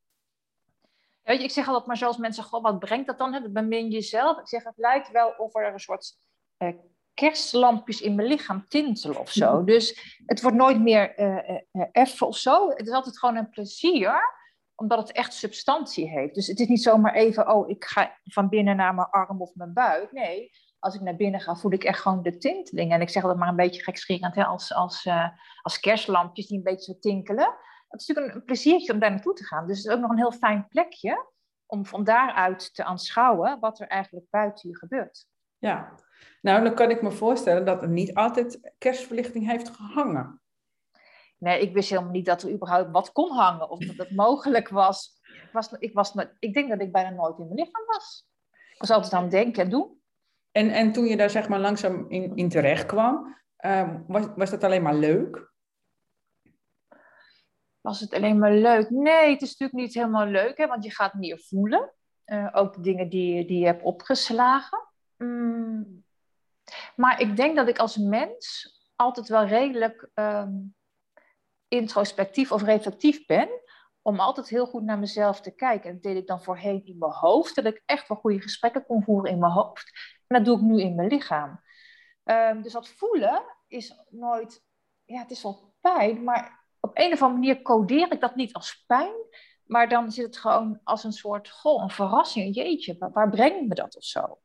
Ja, 1.22 1.30
weet 1.30 1.38
je, 1.38 1.44
ik 1.44 1.50
zeg 1.50 1.66
altijd 1.66 1.86
maar 1.86 1.96
zoals 1.96 2.16
mensen, 2.16 2.44
goh, 2.44 2.62
wat 2.62 2.78
brengt 2.78 3.06
dat 3.06 3.18
dan? 3.18 3.32
Hè? 3.32 3.50
Bemin 3.50 3.90
jezelf. 3.90 4.38
Ik 4.38 4.48
zeg, 4.48 4.64
het 4.64 4.76
lijkt 4.78 5.10
wel 5.10 5.34
of 5.36 5.54
er 5.54 5.72
een 5.72 5.80
soort 5.80 6.16
uh, 6.58 6.68
kerstlampjes 7.14 8.00
in 8.00 8.14
mijn 8.14 8.28
lichaam 8.28 8.68
tintelen 8.68 9.18
of 9.20 9.30
zo. 9.30 9.64
Dus 9.74 10.18
het 10.26 10.40
wordt 10.40 10.56
nooit 10.56 10.80
meer 10.80 11.18
uh, 11.18 11.84
effen 11.92 12.26
of 12.26 12.36
zo. 12.36 12.68
Het 12.68 12.86
is 12.86 12.92
altijd 12.92 13.18
gewoon 13.18 13.36
een 13.36 13.50
plezier 13.50 14.12
omdat 14.74 14.98
het 14.98 15.12
echt 15.12 15.32
substantie 15.32 16.08
heeft. 16.08 16.34
Dus 16.34 16.46
het 16.46 16.60
is 16.60 16.66
niet 16.66 16.82
zomaar 16.82 17.14
even, 17.14 17.54
oh, 17.54 17.68
ik 17.68 17.84
ga 17.84 18.18
van 18.24 18.48
binnen 18.48 18.76
naar 18.76 18.94
mijn 18.94 19.10
arm 19.10 19.40
of 19.40 19.54
mijn 19.54 19.72
buik. 19.72 20.12
Nee, 20.12 20.50
als 20.78 20.94
ik 20.94 21.00
naar 21.00 21.16
binnen 21.16 21.40
ga, 21.40 21.56
voel 21.56 21.72
ik 21.72 21.84
echt 21.84 22.00
gewoon 22.00 22.22
de 22.22 22.37
tinteling. 22.37 22.92
En 22.92 23.00
ik 23.00 23.08
zeg 23.08 23.22
dat 23.22 23.37
maar 23.37 23.48
een 23.48 23.56
beetje 23.56 23.82
gekscherend, 23.82 24.37
als, 24.37 24.74
als, 24.74 25.04
uh, 25.04 25.28
als 25.62 25.80
kerstlampjes 25.80 26.46
die 26.46 26.56
een 26.56 26.64
beetje 26.64 26.92
zo 26.92 26.98
tinkelen. 26.98 27.54
Het 27.88 28.00
is 28.00 28.06
natuurlijk 28.06 28.37
een, 28.37 28.44
pleziertje 28.44 28.92
om 28.92 28.98
daar 28.98 29.10
naartoe 29.10 29.34
te 29.34 29.44
gaan. 29.44 29.66
Dus 29.66 29.76
het 29.76 29.87
is 29.87 29.92
ook 29.92 30.00
nog 30.00 30.10
een 30.10 30.16
heel 30.16 30.32
fijn 30.32 30.68
plekje 30.68 31.26
om 31.66 31.87
van 31.87 32.04
daaruit 32.04 32.74
te 32.74 32.84
aanschouwen 32.84 33.60
wat 33.60 33.80
er 33.80 33.87
eigenlijk 33.87 34.26
buiten 34.30 34.68
je 34.68 34.76
gebeurt. 34.76 35.26
Ja, 35.58 35.94
nou 36.40 36.64
dan 36.64 36.74
kan 36.74 36.90
ik 36.90 37.02
me 37.02 37.10
voorstellen 37.10 37.64
dat 37.64 37.82
er 37.82 37.88
niet 37.88 38.14
altijd 38.14 38.72
kerstverlichting 38.78 39.46
heeft 39.46 39.68
gehangen. 39.68 40.42
Nee, 41.44 41.61
ik 41.61 41.72
wist 41.72 41.90
helemaal 41.90 42.11
niet 42.11 42.26
dat 42.26 42.42
er 42.42 42.50
überhaupt 42.50 42.90
wat 42.90 43.12
kon 43.12 43.33
hangen 43.33 43.70
of 43.70 43.78
dat 43.78 43.96
het 43.96 44.16
mogelijk 44.24 44.68
was. 44.68 45.20
Ik, 45.22 45.52
was, 45.52 45.72
ik, 45.72 45.94
was 45.94 46.14
ik 46.38 46.54
denk 46.54 46.68
dat 46.68 46.80
ik 46.80 46.92
bijna 46.92 47.11
nooit 47.11 47.38
in 47.38 47.44
mijn 47.44 47.59
lichaam 47.59 47.85
was. 47.87 48.28
Ik 48.72 48.80
was 48.80 48.90
altijd 48.90 49.12
aan 49.12 49.22
het 49.22 49.30
denken 49.30 49.62
en 49.62 49.70
doen. 49.70 50.02
En, 50.52 50.70
en 50.70 50.92
toen 50.92 51.04
je 51.04 51.16
daar 51.16 51.30
zeg 51.30 51.48
maar 51.48 51.61
langzaam 51.61 52.11
in, 52.11 52.37
in 52.37 52.48
terecht 52.48 52.87
kwam, 52.87 53.37
uh, 53.61 53.94
was, 54.07 54.26
was 54.37 54.50
dat 54.50 54.64
alleen 54.64 54.83
maar 54.83 54.94
leuk? 54.94 55.52
Was 57.80 58.00
het 58.00 58.14
alleen 58.14 58.38
maar 58.38 58.52
leuk? 58.52 58.90
Nee, 58.90 59.33
het 59.33 59.42
is 59.42 59.57
natuurlijk 59.57 59.78
niet 59.78 59.94
helemaal 59.94 60.26
leuk, 60.26 60.59
hè, 60.59 60.66
want 60.66 60.85
je 60.85 60.90
gaat 60.90 61.14
meer 61.14 61.38
voelen. 61.38 61.92
Uh, 62.26 62.48
ook 62.52 62.85
dingen 62.85 63.09
die, 63.09 63.46
die 63.46 63.59
je 63.59 63.66
hebt 63.66 63.83
opgeslagen. 63.83 64.88
Mm. 65.16 66.04
Maar 66.96 67.20
ik 67.20 67.37
denk 67.37 67.57
dat 67.57 67.68
ik 67.68 67.78
als 67.78 67.96
mens 67.96 68.72
altijd 68.96 69.28
wel 69.28 69.44
redelijk 69.44 70.11
um, 70.14 70.74
introspectief 71.74 72.52
of 72.52 72.62
reflectief 72.62 73.26
ben, 73.26 73.48
om 74.02 74.20
altijd 74.20 74.48
heel 74.48 74.66
goed 74.66 74.82
naar 74.82 74.98
mezelf 74.98 75.40
te 75.40 75.54
kijken. 75.54 75.88
En 75.88 75.94
dat 75.94 76.02
deed 76.02 76.16
ik 76.16 76.26
dan 76.26 76.42
voorheen 76.42 76.84
in 76.84 76.98
mijn 76.98 77.12
hoofd, 77.12 77.54
dat 77.54 77.64
ik 77.64 77.82
echt 77.87 78.08
wel 78.08 78.18
goede 78.18 78.40
gesprekken 78.40 78.87
kon 78.87 79.02
voeren 79.02 79.30
in 79.30 79.38
mijn 79.38 79.52
hoofd. 79.52 79.92
En 80.26 80.37
dat 80.37 80.44
doe 80.44 80.56
ik 80.56 80.62
nu 80.62 80.80
in 80.80 80.94
mijn 80.94 81.08
lichaam. 81.08 81.60
Um, 82.24 82.62
dus 82.62 82.72
dat 82.72 82.88
voelen 82.88 83.42
is 83.66 84.04
nooit, 84.10 84.64
ja, 85.04 85.18
het 85.20 85.30
is 85.30 85.42
wel 85.42 85.74
pijn, 85.80 86.24
maar 86.24 86.64
op 86.80 86.90
een 86.94 87.12
of 87.12 87.22
andere 87.22 87.40
manier 87.40 87.62
codeer 87.62 88.12
ik 88.12 88.20
dat 88.20 88.37
niet 88.37 88.52
als 88.52 88.84
pijn, 88.87 89.14
maar 89.64 89.88
dan 89.88 90.12
zit 90.12 90.24
het 90.24 90.37
gewoon 90.37 90.80
als 90.84 91.04
een 91.04 91.12
soort, 91.12 91.50
goh, 91.50 91.82
een 91.82 91.90
verrassing, 91.90 92.54
jeetje, 92.54 92.96
waar, 92.98 93.12
waar 93.12 93.30
brengt 93.30 93.68
me 93.68 93.74
dat 93.74 93.96
of 93.96 94.04
zo? 94.04 94.38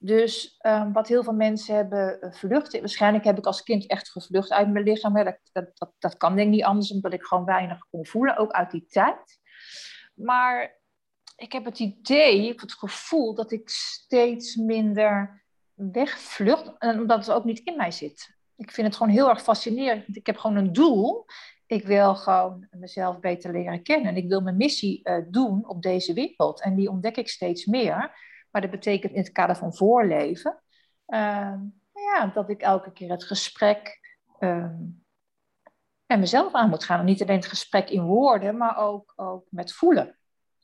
Dus 0.00 0.58
um, 0.66 0.92
wat 0.92 1.08
heel 1.08 1.22
veel 1.22 1.32
mensen 1.32 1.74
hebben 1.74 2.18
uh, 2.20 2.32
vlucht, 2.32 2.80
waarschijnlijk 2.80 3.24
heb 3.24 3.38
ik 3.38 3.46
als 3.46 3.62
kind 3.62 3.86
echt 3.86 4.10
gevlucht 4.10 4.52
uit 4.52 4.72
mijn 4.72 4.84
lichaam. 4.84 5.14
Dat, 5.14 5.38
dat, 5.52 5.70
dat, 5.74 5.92
dat, 5.98 6.16
kan 6.16 6.36
denk 6.36 6.48
ik 6.48 6.54
niet 6.54 6.64
anders, 6.64 6.92
omdat 6.92 7.12
ik 7.12 7.22
gewoon 7.22 7.44
weinig 7.44 7.78
kon 7.90 8.06
voelen, 8.06 8.36
ook 8.36 8.50
uit 8.50 8.70
die 8.70 8.86
tijd. 8.86 9.38
Maar 10.14 10.80
ik 11.36 11.52
heb 11.52 11.64
het 11.64 11.78
idee, 11.78 12.48
ik 12.48 12.60
het 12.60 12.72
gevoel 12.72 13.34
dat 13.34 13.52
ik 13.52 13.68
steeds 13.68 14.56
minder 14.56 15.42
wegvlucht, 15.74 16.72
en 16.78 17.00
omdat 17.00 17.26
het 17.26 17.30
ook 17.34 17.44
niet 17.44 17.58
in 17.58 17.76
mij 17.76 17.90
zit. 17.90 18.36
Ik 18.56 18.70
vind 18.70 18.86
het 18.86 18.96
gewoon 18.96 19.12
heel 19.12 19.28
erg 19.28 19.42
fascinerend. 19.42 20.16
Ik 20.16 20.26
heb 20.26 20.36
gewoon 20.36 20.56
een 20.56 20.72
doel. 20.72 21.24
Ik 21.66 21.86
wil 21.86 22.14
gewoon 22.14 22.66
mezelf 22.70 23.20
beter 23.20 23.52
leren 23.52 23.82
kennen. 23.82 24.08
En 24.08 24.16
ik 24.16 24.28
wil 24.28 24.40
mijn 24.40 24.56
missie 24.56 25.00
uh, 25.02 25.24
doen 25.28 25.68
op 25.68 25.82
deze 25.82 26.12
wereld. 26.12 26.62
En 26.62 26.74
die 26.74 26.90
ontdek 26.90 27.16
ik 27.16 27.28
steeds 27.28 27.66
meer. 27.66 28.10
Maar 28.50 28.62
dat 28.62 28.70
betekent 28.70 29.12
in 29.12 29.18
het 29.18 29.32
kader 29.32 29.56
van 29.56 29.74
voorleven, 29.74 30.62
uh, 31.06 31.54
ja, 31.92 32.30
dat 32.34 32.48
ik 32.48 32.60
elke 32.60 32.92
keer 32.92 33.10
het 33.10 33.24
gesprek 33.24 34.00
uh, 34.40 34.70
met 36.06 36.18
mezelf 36.18 36.52
aan 36.52 36.68
moet 36.68 36.84
gaan. 36.84 36.98
En 36.98 37.04
niet 37.04 37.22
alleen 37.22 37.36
het 37.36 37.46
gesprek 37.46 37.90
in 37.90 38.02
woorden, 38.02 38.56
maar 38.56 38.76
ook, 38.76 39.12
ook 39.16 39.46
met 39.50 39.72
voelen. 39.72 40.18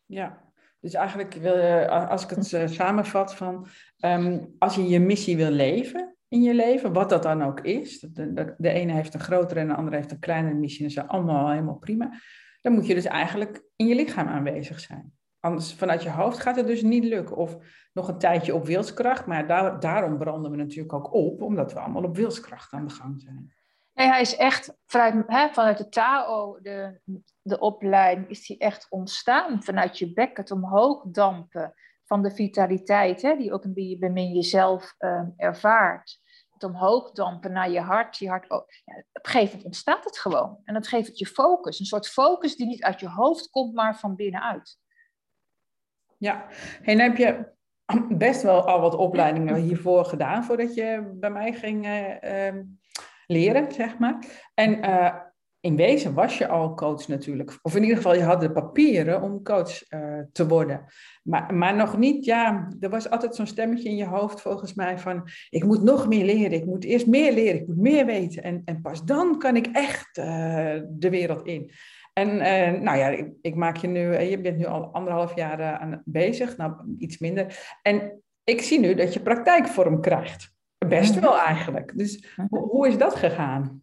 Ja, 0.06 0.42
dus 0.80 0.94
eigenlijk 0.94 1.34
wil 1.34 1.56
je, 1.56 1.88
als 1.88 2.22
ik 2.22 2.30
het 2.30 2.52
uh, 2.52 2.66
samenvat, 2.66 3.34
van 3.34 3.66
um, 3.98 4.54
als 4.58 4.74
je 4.74 4.88
je 4.88 5.00
missie 5.00 5.36
wil 5.36 5.50
leven 5.50 6.16
in 6.28 6.42
je 6.42 6.54
leven, 6.54 6.92
wat 6.92 7.08
dat 7.08 7.22
dan 7.22 7.42
ook 7.42 7.60
is, 7.60 8.00
de, 8.00 8.54
de, 8.58 8.68
ene 8.68 8.92
heeft 8.92 9.14
een 9.14 9.20
grotere 9.20 9.60
en 9.60 9.68
de 9.68 9.74
andere 9.74 9.96
heeft 9.96 10.10
een 10.10 10.18
kleinere 10.18 10.54
missie, 10.54 10.86
en 10.86 10.94
dat 10.94 11.04
is 11.04 11.10
allemaal 11.10 11.50
helemaal 11.50 11.78
prima, 11.78 12.20
dan 12.60 12.72
moet 12.72 12.86
je 12.86 12.94
dus 12.94 13.04
eigenlijk 13.04 13.62
in 13.76 13.86
je 13.86 13.94
lichaam 13.94 14.28
aanwezig 14.28 14.80
zijn. 14.80 15.12
Anders 15.44 15.74
vanuit 15.74 16.02
je 16.02 16.10
hoofd 16.10 16.40
gaat 16.40 16.56
het 16.56 16.66
dus 16.66 16.82
niet 16.82 17.04
lukken. 17.04 17.36
Of 17.36 17.56
nog 17.92 18.08
een 18.08 18.18
tijdje 18.18 18.54
op 18.54 18.66
wilskracht. 18.66 19.26
Maar 19.26 19.46
daar, 19.46 19.80
daarom 19.80 20.18
branden 20.18 20.50
we 20.50 20.56
natuurlijk 20.56 20.92
ook 20.92 21.12
op, 21.12 21.42
omdat 21.42 21.72
we 21.72 21.80
allemaal 21.80 22.04
op 22.04 22.16
wilskracht 22.16 22.72
aan 22.72 22.86
de 22.86 22.94
gang 22.94 23.20
zijn. 23.20 23.54
Nee, 23.94 24.06
hij 24.06 24.20
is 24.20 24.36
echt 24.36 24.76
vanuit, 24.86 25.24
hè, 25.26 25.48
vanuit 25.48 25.78
de 25.78 25.88
Tao, 25.88 26.58
de, 26.60 27.00
de 27.42 27.58
opleiding, 27.58 28.28
is 28.28 28.48
hij 28.48 28.56
echt 28.56 28.86
ontstaan. 28.90 29.62
Vanuit 29.62 29.98
je 29.98 30.12
bek, 30.12 30.36
het 30.36 30.50
omhoog 30.50 31.04
dampen 31.06 31.74
van 32.04 32.22
de 32.22 32.30
vitaliteit, 32.30 33.22
hè, 33.22 33.36
die 33.36 33.52
ook 33.52 33.64
een 33.64 33.74
binnen 33.98 34.32
jezelf 34.32 34.94
uh, 34.98 35.22
ervaart. 35.36 36.20
Het 36.50 36.64
omhoog 36.64 37.12
dampen 37.12 37.52
naar 37.52 37.70
je 37.70 37.80
hart. 37.80 38.16
Je 38.16 38.28
hart 38.28 38.50
oh, 38.50 38.66
ja, 38.84 38.94
op 39.12 39.24
een 39.24 39.30
gegeven 39.30 39.46
moment 39.46 39.64
ontstaat 39.64 40.04
het 40.04 40.18
gewoon. 40.18 40.60
En 40.64 40.74
dat 40.74 40.88
geeft 40.88 41.08
het 41.08 41.18
je 41.18 41.26
focus. 41.26 41.80
Een 41.80 41.86
soort 41.86 42.08
focus 42.08 42.56
die 42.56 42.66
niet 42.66 42.82
uit 42.82 43.00
je 43.00 43.08
hoofd 43.08 43.50
komt, 43.50 43.74
maar 43.74 43.98
van 43.98 44.16
binnenuit. 44.16 44.82
Ja, 46.24 46.46
en 46.82 46.98
heb 47.00 47.16
je 47.16 47.46
best 48.26 48.42
wel 48.42 48.66
al 48.66 48.80
wat 48.80 48.96
opleidingen 48.96 49.54
hiervoor 49.54 50.04
gedaan 50.04 50.44
voordat 50.44 50.74
je 50.74 51.12
bij 51.14 51.30
mij 51.30 51.52
ging 51.52 51.86
uh, 51.86 52.62
leren, 53.26 53.72
zeg 53.72 53.98
maar. 53.98 54.24
En 54.54 54.84
uh, 54.84 55.14
in 55.60 55.76
wezen 55.76 56.14
was 56.14 56.38
je 56.38 56.48
al 56.48 56.74
coach 56.74 57.08
natuurlijk. 57.08 57.58
Of 57.62 57.76
in 57.76 57.82
ieder 57.82 57.96
geval, 57.96 58.14
je 58.14 58.22
had 58.22 58.40
de 58.40 58.52
papieren 58.52 59.22
om 59.22 59.42
coach 59.42 59.92
uh, 59.92 60.20
te 60.32 60.46
worden. 60.46 60.84
Maar, 61.22 61.54
maar 61.54 61.76
nog 61.76 61.98
niet, 61.98 62.24
ja, 62.24 62.68
er 62.80 62.90
was 62.90 63.10
altijd 63.10 63.34
zo'n 63.34 63.46
stemmetje 63.46 63.88
in 63.88 63.96
je 63.96 64.06
hoofd 64.06 64.40
volgens 64.40 64.74
mij 64.74 64.98
van, 64.98 65.28
ik 65.50 65.64
moet 65.64 65.82
nog 65.82 66.08
meer 66.08 66.24
leren, 66.24 66.52
ik 66.52 66.66
moet 66.66 66.84
eerst 66.84 67.06
meer 67.06 67.32
leren, 67.32 67.60
ik 67.60 67.66
moet 67.66 67.80
meer 67.80 68.06
weten. 68.06 68.42
En, 68.42 68.62
en 68.64 68.80
pas 68.80 69.04
dan 69.04 69.38
kan 69.38 69.56
ik 69.56 69.66
echt 69.72 70.14
de 70.14 71.08
wereld 71.10 71.46
in. 71.46 71.70
En 72.14 72.28
uh, 72.28 72.80
nou 72.80 72.98
ja, 72.98 73.08
ik, 73.08 73.32
ik, 73.40 73.54
maak 73.54 73.76
je 73.76 73.86
nu, 73.86 74.18
je 74.18 74.40
bent 74.40 74.56
nu 74.56 74.64
al 74.64 74.84
anderhalf 74.92 75.34
jaar 75.34 75.78
aan 75.78 76.02
bezig, 76.04 76.56
nou 76.56 76.96
iets 76.98 77.18
minder. 77.18 77.76
En 77.82 78.22
ik 78.44 78.62
zie 78.62 78.80
nu 78.80 78.94
dat 78.94 79.12
je 79.14 79.20
praktijkvorm 79.20 80.00
krijgt. 80.00 80.52
Best 80.78 81.20
wel 81.20 81.38
eigenlijk. 81.38 81.98
Dus 81.98 82.36
hoe, 82.48 82.68
hoe 82.68 82.88
is 82.88 82.98
dat 82.98 83.14
gegaan? 83.14 83.82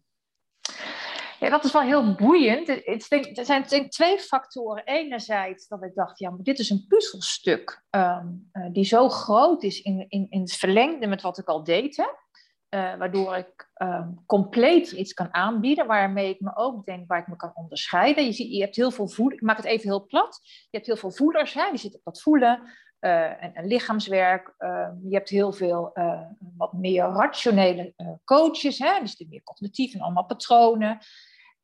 Ja, 1.40 1.50
dat 1.50 1.64
is 1.64 1.72
wel 1.72 1.82
heel 1.82 2.14
boeiend. 2.14 2.68
Er 2.68 3.44
zijn 3.44 3.64
denk 3.68 3.90
twee 3.90 4.18
factoren. 4.18 4.84
Enerzijds 4.84 5.68
dat 5.68 5.82
ik 5.82 5.94
dacht, 5.94 6.18
ja, 6.18 6.30
maar 6.30 6.42
dit 6.42 6.58
is 6.58 6.70
een 6.70 6.84
puzzelstuk 6.88 7.84
um, 7.90 8.50
uh, 8.52 8.72
die 8.72 8.84
zo 8.84 9.08
groot 9.08 9.62
is 9.62 9.80
in, 9.80 10.06
in, 10.08 10.26
in 10.30 10.40
het 10.40 10.52
verlengde 10.52 11.06
met 11.06 11.22
wat 11.22 11.38
ik 11.38 11.46
al 11.46 11.64
deed. 11.64 11.96
Hè? 11.96 12.06
Uh, 12.74 12.94
waardoor 12.96 13.36
ik 13.36 13.70
um, 13.82 14.22
compleet 14.26 14.90
iets 14.90 15.12
kan 15.12 15.34
aanbieden, 15.34 15.86
waarmee 15.86 16.28
ik 16.28 16.40
me 16.40 16.56
ook 16.56 16.84
denk 16.84 17.08
waar 17.08 17.18
ik 17.18 17.26
me 17.26 17.36
kan 17.36 17.52
onderscheiden. 17.54 18.24
Je, 18.24 18.32
ziet, 18.32 18.52
je 18.52 18.60
hebt 18.60 18.76
heel 18.76 18.90
veel 18.90 19.08
voeders, 19.08 19.40
ik 19.40 19.46
maak 19.46 19.56
het 19.56 19.66
even 19.66 19.88
heel 19.88 20.06
plat. 20.06 20.40
Je 20.42 20.76
hebt 20.76 20.86
heel 20.86 20.96
veel 20.96 21.10
voeders, 21.10 21.54
hè? 21.54 21.70
die 21.70 21.78
zitten 21.78 21.98
op 21.98 22.04
dat 22.04 22.22
voelen. 22.22 22.60
Uh, 23.00 23.44
en, 23.44 23.66
lichaamswerk. 23.66 24.54
Uh, 24.58 24.88
je 25.02 25.14
hebt 25.14 25.28
heel 25.28 25.52
veel 25.52 25.90
uh, 25.94 26.20
wat 26.56 26.72
meer 26.72 27.04
rationele 27.04 27.94
coaches, 28.24 28.78
hè? 28.78 28.98
die 28.98 29.08
zitten 29.08 29.28
meer 29.28 29.42
cognitief 29.42 29.94
en 29.94 30.00
allemaal 30.00 30.26
patronen. 30.26 30.98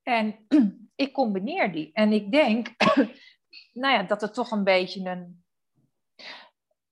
En 0.02 0.36
ik 0.94 1.12
combineer 1.12 1.72
die. 1.72 1.90
En 1.92 2.12
ik 2.12 2.32
denk 2.32 2.68
nou 3.82 3.94
ja, 3.94 4.02
dat 4.02 4.20
het 4.20 4.34
toch 4.34 4.50
een 4.50 4.64
beetje 4.64 5.10
een, 5.10 5.44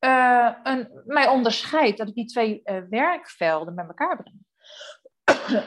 uh, 0.07 0.53
een, 0.63 0.89
mij 1.05 1.29
onderscheidt 1.29 1.99
dat 1.99 2.09
ik 2.09 2.15
die 2.15 2.27
twee 2.27 2.61
uh, 2.65 2.77
werkvelden 2.91 3.75
met 3.75 3.87
elkaar 3.87 4.17
breng. 4.17 4.45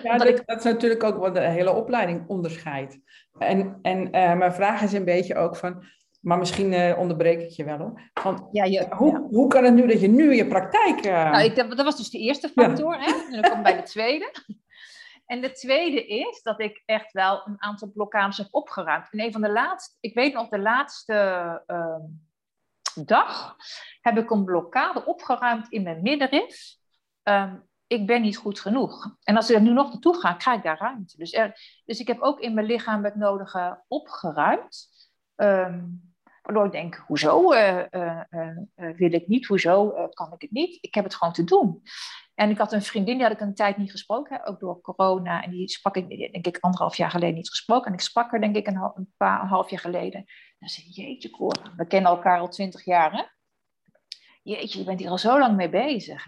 Ja, 0.04 0.18
dat, 0.18 0.28
ik... 0.28 0.46
dat, 0.46 0.58
is 0.58 0.64
natuurlijk 0.64 1.04
ook 1.04 1.18
wat 1.18 1.36
de 1.36 1.42
hele 1.42 1.74
opleiding 1.74 2.28
onderscheidt. 2.28 3.00
En, 3.38 3.80
en 3.82 4.00
uh, 4.06 4.34
mijn 4.34 4.54
vraag 4.54 4.82
is 4.82 4.94
een 4.94 5.06
beetje 5.06 5.36
ook 5.36 5.56
van, 5.56 5.84
maar 6.22 6.38
misschien 6.38 6.96
onderbreek 6.96 7.40
ik 7.40 7.50
je 7.50 7.64
wel 7.64 7.78
hoor. 7.78 8.02
Van, 8.14 8.48
ja, 8.52 8.64
je, 8.64 8.88
hoe, 8.90 9.12
ja. 9.12 9.20
hoe 9.20 9.48
kan 9.48 9.64
het 9.64 9.74
nu 9.74 9.88
dat 9.88 10.02
je 10.02 10.08
nu 10.08 10.36
je 10.36 10.48
praktijk. 10.48 11.04
Nou, 11.04 11.44
ik, 11.44 11.56
dat 11.56 11.84
was 11.84 11.98
dus 11.98 12.10
de 12.10 12.20
eerste 12.20 12.50
factor. 12.50 12.94
Ja. 12.94 13.00
Hè? 13.00 13.12
En 13.32 13.42
dan 13.42 13.52
kom 13.52 13.58
ik 13.58 13.64
bij 13.64 13.76
de 13.76 13.84
tweede. 13.84 14.32
En 15.26 15.42
de 15.42 15.52
tweede 15.52 16.08
is 16.08 16.42
dat 16.42 16.60
ik 16.60 16.84
echt 16.86 17.12
wel 17.12 17.42
een 17.46 17.62
aantal 17.62 17.92
blokkades 17.92 18.38
heb 18.38 18.48
opgeruimd. 18.52 19.08
En 19.12 19.20
een 19.20 19.32
van 19.32 19.42
de 19.42 19.52
laatste, 19.52 19.98
ik 20.00 20.14
weet 20.14 20.34
nog, 20.34 20.50
de 20.50 20.60
laatste 20.60 21.14
uh, 21.68 21.96
dag 22.96 23.56
heb 24.02 24.18
ik 24.18 24.32
een 24.32 24.46
blokkade 24.46 25.06
opgeruimd 25.06 25.70
in 25.70 25.84
mijn 25.84 26.02
middenrif. 26.02 26.76
Um, 27.24 27.68
ik 27.88 28.08
ben 28.08 28.22
niet 28.22 28.38
goed 28.38 28.60
genoeg. 28.60 29.16
En 29.24 29.36
als 29.36 29.50
ik 29.50 29.56
er 29.56 29.62
nu 29.62 29.74
nog 29.74 29.92
naartoe 29.92 30.20
ga, 30.20 30.34
krijg 30.34 30.58
ik 30.58 30.64
daar 30.64 30.80
ruimte. 30.80 31.18
Dus, 31.18 31.34
er, 31.34 31.82
dus 31.86 32.00
ik 32.00 32.08
heb 32.08 32.20
ook 32.20 32.40
in 32.40 32.54
mijn 32.54 32.66
lichaam 32.66 33.04
het 33.04 33.16
nodige 33.16 33.84
opgeruimd. 33.88 34.88
Um, 35.36 36.14
waardoor 36.42 36.66
ik 36.66 36.72
denk, 36.72 37.04
hoezo 37.08 37.54
uh, 37.54 37.84
uh, 37.90 38.58
wil 38.76 39.14
ik 39.14 39.28
niet? 39.28 39.46
Hoezo 39.46 40.08
kan 40.10 40.34
ik 40.34 40.42
het 40.42 40.52
niet? 40.52 40.78
Ik 40.82 40.94
heb 40.94 41.04
het 41.04 41.16
gewoon 41.16 41.34
te 41.34 41.44
doen. 41.44 41.82
En 42.36 42.50
ik 42.50 42.58
had 42.58 42.74
een 42.74 42.82
vriendin, 42.82 43.14
die 43.14 43.24
had 43.24 43.34
ik 43.34 43.40
een 43.40 43.56
tijd 43.56 43.78
niet 43.78 43.92
gesproken, 43.92 44.46
ook 44.46 44.60
door 44.60 44.82
corona. 44.82 45.44
En 45.44 45.52
die 45.52 45.70
sprak 45.70 45.96
ik, 45.96 46.32
denk 46.32 46.48
ik, 46.48 46.58
anderhalf 46.60 46.96
jaar 46.96 47.12
geleden 47.12 47.36
niet 47.36 47.50
gesproken. 47.50 47.88
En 47.88 47.94
ik 47.94 48.00
sprak 48.00 48.32
haar, 48.32 48.42
denk 48.42 48.56
ik, 48.56 48.68
een, 48.68 48.92
een 48.96 49.14
paar, 49.18 49.42
een 49.42 49.48
half 49.48 49.70
jaar 49.70 49.80
geleden. 49.80 50.26
Dan 50.60 50.70
zei 50.70 50.88
jeetje, 50.88 51.30
Cora, 51.30 51.74
we 51.76 51.88
kennen 51.88 52.12
elkaar 52.12 52.40
al 52.40 52.50
twintig 52.50 52.86
jaar, 52.86 53.12
hè? 53.12 53.24
Jeetje, 54.44 54.80
je 54.80 54.86
bent 54.86 55.00
hier 55.00 55.10
al 55.10 55.18
zo 55.18 55.40
lang 55.40 55.56
mee 55.56 55.70
bezig. 55.70 56.26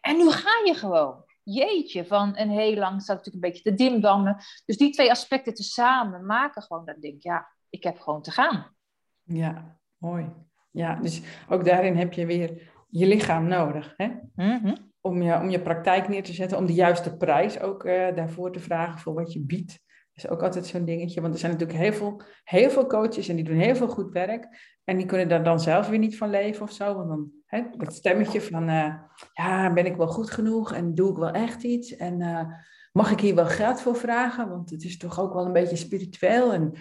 En 0.00 0.16
nu 0.16 0.30
ga 0.30 0.50
je 0.64 0.74
gewoon. 0.74 1.24
Jeetje, 1.42 2.04
van 2.06 2.38
een 2.38 2.50
heel 2.50 2.74
lang 2.74 3.02
staat 3.02 3.16
natuurlijk 3.16 3.44
een 3.44 3.50
beetje 3.50 3.70
te 3.70 3.76
dimdammen. 3.76 4.36
Dus 4.64 4.76
die 4.76 4.90
twee 4.90 5.10
aspecten 5.10 5.54
tezamen 5.54 6.26
maken 6.26 6.62
gewoon 6.62 6.84
dat 6.84 6.96
ik 6.96 7.02
denk, 7.02 7.22
ja, 7.22 7.48
ik 7.70 7.82
heb 7.82 7.98
gewoon 7.98 8.22
te 8.22 8.30
gaan. 8.30 8.76
Ja, 9.22 9.78
mooi. 9.96 10.32
Ja, 10.70 10.94
dus 10.94 11.22
ook 11.48 11.64
daarin 11.64 11.96
heb 11.96 12.12
je 12.12 12.26
weer 12.26 12.70
je 12.88 13.06
lichaam 13.06 13.46
nodig, 13.46 13.94
hè? 13.96 14.06
Mm 14.34 14.58
-hmm 14.62 14.92
om 15.02 15.22
je, 15.22 15.34
om 15.34 15.50
je 15.50 15.60
praktijk 15.60 16.08
neer 16.08 16.22
te 16.22 16.32
zetten, 16.32 16.58
om 16.58 16.66
de 16.66 16.74
juiste 16.74 17.16
prijs 17.16 17.60
ook 17.60 17.84
uh, 17.84 18.14
daarvoor 18.14 18.52
te 18.52 18.60
vragen 18.60 18.98
voor 18.98 19.14
wat 19.14 19.32
je 19.32 19.40
biedt. 19.40 19.80
Is 20.24 20.28
ook 20.28 20.42
altijd 20.42 20.66
zo'n 20.66 20.84
dingetje, 20.84 21.20
want 21.20 21.34
er 21.34 21.40
zijn 21.40 21.52
natuurlijk 21.52 21.78
heel 21.78 21.92
veel, 21.92 22.22
heel 22.44 22.70
veel 22.70 22.86
coaches 22.86 23.28
en 23.28 23.36
die 23.36 23.44
doen 23.44 23.56
heel 23.56 23.76
veel 23.76 23.88
goed 23.88 24.12
werk. 24.12 24.48
En 24.84 24.96
die 24.96 25.06
kunnen 25.06 25.28
daar 25.28 25.44
dan 25.44 25.60
zelf 25.60 25.88
weer 25.88 25.98
niet 25.98 26.16
van 26.16 26.30
leven 26.30 26.62
of 26.62 26.72
zo. 26.72 26.94
Want 26.94 27.08
dan 27.08 27.30
hè, 27.46 27.62
dat 27.76 27.94
stemmetje 27.94 28.40
van, 28.40 28.68
uh, 28.68 28.94
ja, 29.32 29.72
ben 29.72 29.86
ik 29.86 29.96
wel 29.96 30.06
goed 30.06 30.30
genoeg 30.30 30.72
en 30.72 30.94
doe 30.94 31.10
ik 31.10 31.16
wel 31.16 31.30
echt 31.30 31.62
iets? 31.62 31.96
En 31.96 32.20
uh, 32.20 32.46
mag 32.92 33.10
ik 33.10 33.20
hier 33.20 33.34
wel 33.34 33.46
geld 33.46 33.80
voor 33.80 33.96
vragen? 33.96 34.48
Want 34.48 34.70
het 34.70 34.84
is 34.84 34.96
toch 34.96 35.20
ook 35.20 35.32
wel 35.32 35.46
een 35.46 35.52
beetje 35.52 35.76
spiritueel. 35.76 36.52
En 36.52 36.72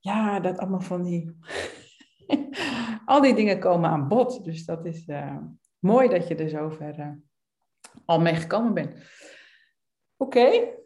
ja, 0.00 0.40
dat 0.40 0.58
allemaal 0.58 0.80
van 0.80 1.02
die... 1.02 1.36
Al 3.04 3.20
die 3.20 3.34
dingen 3.34 3.58
komen 3.58 3.90
aan 3.90 4.08
bod. 4.08 4.44
Dus 4.44 4.64
dat 4.64 4.86
is 4.86 5.04
mooi 5.78 6.08
dat 6.08 6.28
je 6.28 6.34
er 6.34 6.48
zover 6.48 7.18
al 8.04 8.20
mee 8.20 8.34
gekomen 8.34 8.74
bent. 8.74 8.96
Oké. 10.16 10.80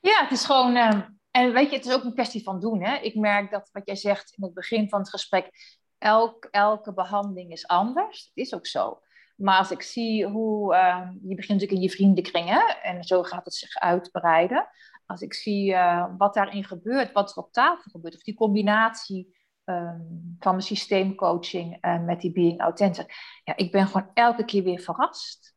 Ja, 0.00 0.22
het 0.22 0.30
is 0.30 0.44
gewoon. 0.44 0.76
Uh, 0.76 1.00
en 1.30 1.52
weet 1.52 1.70
je, 1.70 1.76
het 1.76 1.86
is 1.86 1.92
ook 1.92 2.04
een 2.04 2.14
kwestie 2.14 2.42
van 2.42 2.60
doen. 2.60 2.84
Hè? 2.84 2.96
Ik 2.96 3.14
merk 3.14 3.50
dat 3.50 3.68
wat 3.72 3.86
jij 3.86 3.96
zegt 3.96 4.34
in 4.36 4.44
het 4.44 4.54
begin 4.54 4.88
van 4.88 4.98
het 4.98 5.10
gesprek. 5.10 5.50
Elk, 5.98 6.44
elke 6.50 6.92
behandeling 6.92 7.52
is 7.52 7.66
anders. 7.66 8.18
Het 8.24 8.46
is 8.46 8.54
ook 8.54 8.66
zo. 8.66 9.00
Maar 9.36 9.58
als 9.58 9.70
ik 9.70 9.82
zie 9.82 10.26
hoe. 10.26 10.74
Uh, 10.74 11.08
je 11.22 11.34
begint 11.34 11.60
natuurlijk 11.60 11.72
in 11.72 11.80
je 11.80 11.90
vriendenkring, 11.90 12.48
hè? 12.48 12.60
en 12.82 13.04
zo 13.04 13.22
gaat 13.22 13.44
het 13.44 13.54
zich 13.54 13.74
uitbreiden. 13.74 14.68
Als 15.06 15.20
ik 15.20 15.34
zie 15.34 15.72
uh, 15.72 16.06
wat 16.18 16.34
daarin 16.34 16.64
gebeurt, 16.64 17.12
wat 17.12 17.30
er 17.30 17.36
op 17.36 17.52
tafel 17.52 17.90
gebeurt, 17.90 18.14
of 18.14 18.22
die 18.22 18.34
combinatie 18.34 19.36
um, 19.64 20.36
van 20.38 20.52
mijn 20.52 20.62
systeemcoaching 20.62 21.78
met 22.04 22.20
die 22.20 22.32
Being 22.32 22.60
Authentic. 22.60 23.14
Ja, 23.44 23.56
ik 23.56 23.72
ben 23.72 23.86
gewoon 23.86 24.10
elke 24.14 24.44
keer 24.44 24.62
weer 24.62 24.80
verrast 24.80 25.56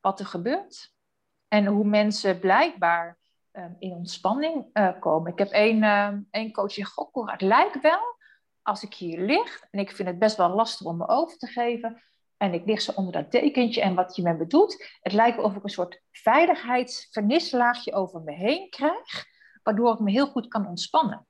wat 0.00 0.20
er 0.20 0.26
gebeurt. 0.26 0.92
En 1.48 1.66
hoe 1.66 1.84
mensen 1.84 2.38
blijkbaar 2.38 3.18
um, 3.56 3.76
in 3.78 3.92
ontspanning 3.92 4.66
uh, 4.72 5.00
komen. 5.00 5.32
Ik 5.32 5.38
heb 5.38 5.50
één, 5.50 5.82
uh, 5.82 6.12
één 6.30 6.52
coach 6.52 6.74
die 6.74 6.86
zegt, 6.86 7.30
het 7.30 7.40
lijkt 7.40 7.80
wel 7.80 8.16
als 8.62 8.82
ik 8.82 8.94
hier 8.94 9.20
lig 9.20 9.64
en 9.70 9.80
ik 9.80 9.90
vind 9.90 10.08
het 10.08 10.18
best 10.18 10.36
wel 10.36 10.48
lastig 10.48 10.86
om 10.86 10.96
me 10.96 11.08
over 11.08 11.38
te 11.38 11.46
geven. 11.46 12.02
En 12.36 12.52
ik 12.52 12.66
lig 12.66 12.80
zo 12.80 12.92
onder 12.94 13.12
dat 13.12 13.30
dekentje 13.30 13.80
en 13.80 13.94
wat 13.94 14.16
je 14.16 14.22
met 14.22 14.38
me 14.38 14.46
doet. 14.46 14.98
Het 15.00 15.12
lijkt 15.12 15.38
of 15.38 15.56
ik 15.56 15.62
een 15.62 15.68
soort 15.68 16.02
veiligheidsvernislaagje 16.10 17.94
over 17.94 18.20
me 18.20 18.32
heen 18.32 18.70
krijg. 18.70 19.24
Waardoor 19.62 19.92
ik 19.92 20.00
me 20.00 20.10
heel 20.10 20.26
goed 20.26 20.48
kan 20.48 20.66
ontspannen. 20.66 21.26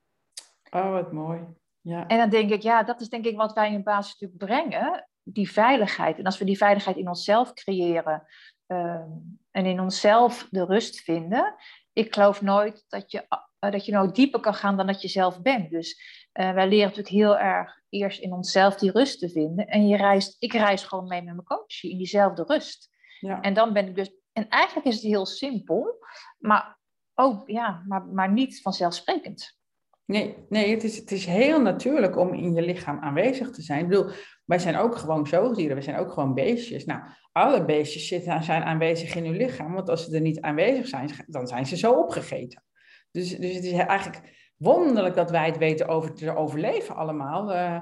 Oh, 0.69 0.91
wat 0.91 1.11
mooi. 1.11 1.39
Ja. 1.81 2.07
En 2.07 2.17
dan 2.17 2.29
denk 2.29 2.51
ik, 2.51 2.61
ja, 2.61 2.83
dat 2.83 3.01
is 3.01 3.09
denk 3.09 3.25
ik 3.25 3.37
wat 3.37 3.53
wij 3.53 3.71
in 3.71 3.83
basis 3.83 4.19
natuurlijk 4.19 4.51
brengen, 4.51 5.07
die 5.23 5.51
veiligheid. 5.51 6.17
En 6.17 6.23
als 6.23 6.37
we 6.37 6.45
die 6.45 6.57
veiligheid 6.57 6.97
in 6.97 7.07
onszelf 7.07 7.53
creëren 7.53 8.27
ehm, 8.65 9.09
en 9.51 9.65
in 9.65 9.79
onszelf 9.79 10.47
de 10.49 10.65
rust 10.65 10.99
vinden, 11.01 11.55
ik 11.97 12.13
geloof 12.13 12.41
nooit 12.41 12.85
dat 12.87 13.11
je, 13.11 13.25
uh, 13.59 13.71
dat 13.71 13.85
je 13.85 13.91
nooit 13.91 14.15
dieper 14.15 14.39
kan 14.39 14.53
gaan 14.53 14.77
dan 14.77 14.87
dat 14.87 15.01
je 15.01 15.07
zelf 15.07 15.41
bent. 15.41 15.69
Dus 15.69 16.01
uh, 16.33 16.53
wij 16.53 16.67
leren 16.67 16.87
natuurlijk 16.87 17.15
heel 17.15 17.37
erg 17.37 17.81
eerst 17.89 18.21
in 18.21 18.33
onszelf 18.33 18.75
die 18.75 18.91
rust 18.91 19.19
te 19.19 19.29
vinden. 19.29 19.67
En 19.67 19.87
je 19.87 19.97
reist, 19.97 20.35
ik 20.39 20.53
reis 20.53 20.83
gewoon 20.83 21.07
mee 21.07 21.21
met 21.21 21.33
mijn 21.33 21.47
coach 21.47 21.83
in 21.83 21.97
diezelfde 21.97 22.43
rust. 22.47 22.89
Ja. 23.19 23.41
En 23.41 23.53
dan 23.53 23.73
ben 23.73 23.87
ik 23.87 23.95
dus, 23.95 24.11
en 24.33 24.49
eigenlijk 24.49 24.87
is 24.87 24.95
het 24.95 25.03
heel 25.03 25.25
simpel, 25.25 26.05
maar 26.37 26.79
ook, 27.13 27.49
ja, 27.49 27.83
maar, 27.87 28.05
maar 28.05 28.31
niet 28.31 28.61
vanzelfsprekend. 28.61 29.57
Nee, 30.05 30.45
nee 30.49 30.71
het, 30.71 30.83
is, 30.83 30.97
het 30.97 31.11
is 31.11 31.25
heel 31.25 31.61
natuurlijk 31.61 32.17
om 32.17 32.33
in 32.33 32.53
je 32.53 32.61
lichaam 32.61 32.99
aanwezig 32.99 33.51
te 33.51 33.61
zijn. 33.61 33.79
Ik 33.79 33.87
bedoel, 33.87 34.11
wij 34.47 34.59
zijn 34.59 34.77
ook 34.77 34.95
gewoon 34.95 35.27
zoogdieren, 35.27 35.75
we 35.75 35.81
zijn 35.81 35.97
ook 35.97 36.11
gewoon 36.11 36.33
beestjes. 36.33 36.85
Nou, 36.85 37.01
alle 37.31 37.65
beestjes 37.65 38.07
zitten, 38.07 38.43
zijn 38.43 38.63
aanwezig 38.63 39.15
in 39.15 39.25
hun 39.25 39.37
lichaam, 39.37 39.73
want 39.73 39.89
als 39.89 40.05
ze 40.05 40.15
er 40.15 40.21
niet 40.21 40.41
aanwezig 40.41 40.87
zijn, 40.87 41.09
dan 41.25 41.47
zijn 41.47 41.65
ze 41.65 41.77
zo 41.77 41.93
opgegeten. 41.93 42.63
Dus, 43.11 43.37
dus 43.37 43.55
het 43.55 43.63
is 43.63 43.71
eigenlijk 43.71 44.51
wonderlijk 44.57 45.15
dat 45.15 45.31
wij 45.31 45.45
het 45.45 45.57
weten 45.57 45.87
over 45.87 46.13
te 46.13 46.35
overleven 46.35 46.95
allemaal, 46.95 47.53
uh, 47.53 47.81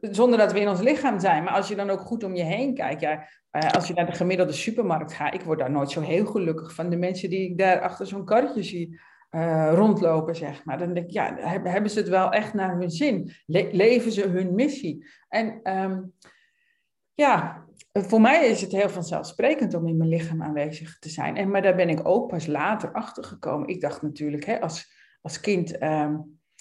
zonder 0.00 0.38
dat 0.38 0.52
we 0.52 0.60
in 0.60 0.68
ons 0.68 0.80
lichaam 0.80 1.20
zijn. 1.20 1.44
Maar 1.44 1.54
als 1.54 1.68
je 1.68 1.76
dan 1.76 1.90
ook 1.90 2.00
goed 2.00 2.24
om 2.24 2.34
je 2.34 2.42
heen 2.42 2.74
kijkt, 2.74 3.00
ja, 3.00 3.28
uh, 3.52 3.70
als 3.70 3.88
je 3.88 3.94
naar 3.94 4.06
de 4.06 4.12
gemiddelde 4.12 4.52
supermarkt 4.52 5.12
gaat, 5.12 5.34
ik 5.34 5.42
word 5.42 5.58
daar 5.58 5.70
nooit 5.70 5.90
zo 5.90 6.00
heel 6.00 6.26
gelukkig 6.26 6.74
van 6.74 6.88
de 6.88 6.96
mensen 6.96 7.30
die 7.30 7.50
ik 7.50 7.58
daar 7.58 7.80
achter 7.80 8.06
zo'n 8.06 8.24
karretje 8.24 8.62
zie 8.62 9.00
uh, 9.36 9.72
rondlopen, 9.74 10.36
zeg 10.36 10.64
maar. 10.64 10.78
Dan 10.78 10.94
denk 10.94 11.06
ik, 11.06 11.12
ja, 11.12 11.36
hebben 11.62 11.90
ze 11.90 11.98
het 11.98 12.08
wel 12.08 12.30
echt 12.30 12.54
naar 12.54 12.78
hun 12.78 12.90
zin? 12.90 13.32
leven 13.46 14.12
ze 14.12 14.28
hun 14.28 14.54
missie? 14.54 15.06
En 15.28 15.60
um, 15.82 16.12
ja, 17.14 17.64
voor 17.92 18.20
mij 18.20 18.46
is 18.46 18.60
het 18.60 18.72
heel 18.72 18.88
vanzelfsprekend 18.88 19.74
om 19.74 19.86
in 19.86 19.96
mijn 19.96 20.08
lichaam 20.08 20.42
aanwezig 20.42 20.98
te 20.98 21.08
zijn. 21.08 21.36
En, 21.36 21.50
maar 21.50 21.62
daar 21.62 21.76
ben 21.76 21.88
ik 21.88 22.08
ook 22.08 22.28
pas 22.28 22.46
later 22.46 22.92
achter 22.92 23.24
gekomen. 23.24 23.68
Ik 23.68 23.80
dacht 23.80 24.02
natuurlijk, 24.02 24.44
hè, 24.44 24.60
als, 24.60 24.92
als 25.20 25.40
kind. 25.40 25.78
Ehm, 25.78 26.16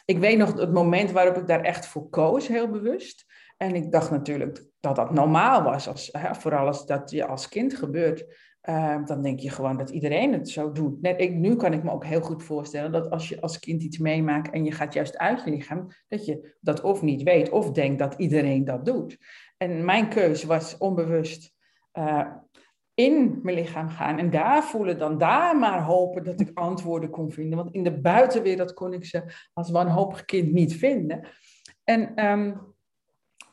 ik 0.05 0.17
weet 0.17 0.37
nog 0.37 0.53
het 0.53 0.73
moment 0.73 1.11
waarop 1.11 1.37
ik 1.37 1.47
daar 1.47 1.61
echt 1.61 1.87
voor 1.87 2.09
koos, 2.09 2.47
heel 2.47 2.69
bewust. 2.69 3.25
En 3.57 3.75
ik 3.75 3.91
dacht 3.91 4.11
natuurlijk 4.11 4.65
dat 4.79 4.95
dat 4.95 5.11
normaal 5.11 5.63
was, 5.63 5.87
als, 5.87 6.09
hè, 6.11 6.35
vooral 6.35 6.67
als 6.67 6.85
dat 6.85 7.11
je 7.11 7.25
als 7.25 7.49
kind 7.49 7.75
gebeurt. 7.75 8.25
Ehm, 8.65 9.05
dan 9.05 9.21
denk 9.21 9.39
je 9.39 9.49
gewoon 9.49 9.77
dat 9.77 9.89
iedereen 9.89 10.33
het 10.33 10.49
zo 10.49 10.71
doet. 10.71 11.01
Net 11.01 11.21
ik, 11.21 11.33
nu 11.33 11.55
kan 11.55 11.73
ik 11.73 11.83
me 11.83 11.91
ook 11.91 12.05
heel 12.05 12.21
goed 12.21 12.43
voorstellen 12.43 12.91
dat 12.91 13.09
als 13.09 13.29
je 13.29 13.41
als 13.41 13.59
kind 13.59 13.83
iets 13.83 13.97
meemaakt 13.97 14.49
en 14.49 14.65
je 14.65 14.71
gaat 14.71 14.93
juist 14.93 15.17
uit 15.17 15.43
je 15.43 15.49
lichaam, 15.49 15.87
dat 16.07 16.25
je 16.25 16.55
dat 16.59 16.81
of 16.81 17.01
niet 17.01 17.23
weet 17.23 17.49
of 17.49 17.71
denkt 17.71 17.99
dat 17.99 18.13
iedereen 18.13 18.65
dat 18.65 18.85
doet. 18.85 19.17
En 19.57 19.85
mijn 19.85 20.09
keuze 20.09 20.47
was 20.47 20.77
onbewust 20.77 21.53
uh, 21.93 22.27
in 22.93 23.39
mijn 23.43 23.55
lichaam 23.55 23.89
gaan 23.89 24.17
en 24.17 24.29
daar 24.29 24.63
voelen, 24.63 24.97
dan 24.97 25.17
daar 25.17 25.57
maar 25.57 25.81
hopen 25.81 26.23
dat 26.23 26.39
ik 26.39 26.51
antwoorden 26.53 27.09
kon 27.09 27.31
vinden. 27.31 27.57
Want 27.57 27.73
in 27.73 27.83
de 27.83 28.01
buitenwereld 28.01 28.73
kon 28.73 28.93
ik 28.93 29.05
ze 29.05 29.23
als 29.53 29.71
wanhopig 29.71 30.25
kind 30.25 30.51
niet 30.51 30.75
vinden. 30.75 31.27
En, 31.83 32.25
um, 32.25 32.61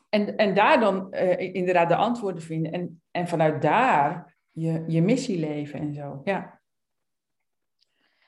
en, 0.09 0.37
en 0.37 0.53
daar 0.55 0.79
dan 0.79 1.07
uh, 1.11 1.39
inderdaad 1.39 1.89
de 1.89 1.95
antwoorden 1.95 2.43
vinden 2.43 2.71
en, 2.71 3.01
en 3.11 3.27
vanuit 3.27 3.61
daar 3.61 4.32
je, 4.53 4.83
je 4.87 5.01
missie 5.01 5.39
leven 5.39 5.79
en 5.79 5.93
zo. 5.93 6.21
Ja. 6.23 6.61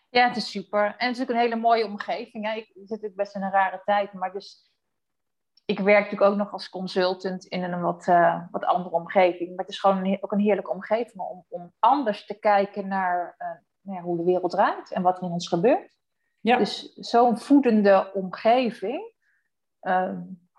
Ja, 0.10 0.28
het 0.28 0.38
is 0.38 0.52
super. 0.52 0.96
En 0.98 1.08
het 1.08 1.16
is 1.16 1.22
ook 1.22 1.30
een 1.30 1.36
hele 1.36 1.56
mooie 1.56 1.86
omgeving. 1.86 2.46
Hè? 2.46 2.56
Ik 2.56 2.66
zit 2.66 2.90
natuurlijk 2.90 3.16
best 3.16 3.36
in 3.36 3.42
een 3.42 3.52
rare 3.52 3.82
tijd, 3.86 4.14
maar 4.14 4.32
dus 4.32 4.72
ik 5.66 5.80
werk 5.80 6.04
natuurlijk 6.04 6.32
ook 6.32 6.38
nog 6.38 6.52
als 6.52 6.70
consultant 6.70 7.46
in 7.46 7.64
een 7.64 7.82
wat, 7.82 8.08
uh, 8.08 8.44
wat 8.52 8.66
andere 8.66 8.96
omgeving. 8.96 9.50
Maar 9.50 9.66
het 9.66 9.74
is 9.74 9.80
gewoon 9.80 10.06
een, 10.06 10.18
ook 10.22 10.32
een 10.32 10.40
heerlijke 10.40 10.72
omgeving 10.72 11.20
om, 11.20 11.46
om 11.48 11.74
anders 11.80 12.26
te 12.26 12.40
kijken 12.40 12.88
naar 12.88 13.36
uh, 13.84 14.02
hoe 14.02 14.18
de 14.18 14.24
wereld 14.24 14.52
draait 14.52 14.92
en 14.92 15.02
wat 15.02 15.18
er 15.18 15.24
in 15.24 15.32
ons 15.32 15.48
gebeurt. 15.48 15.98
Ja. 16.40 16.58
Dus 16.58 16.94
zo'n 16.94 17.38
voedende 17.38 18.12
omgeving, 18.14 19.14
uh, 19.82 20.12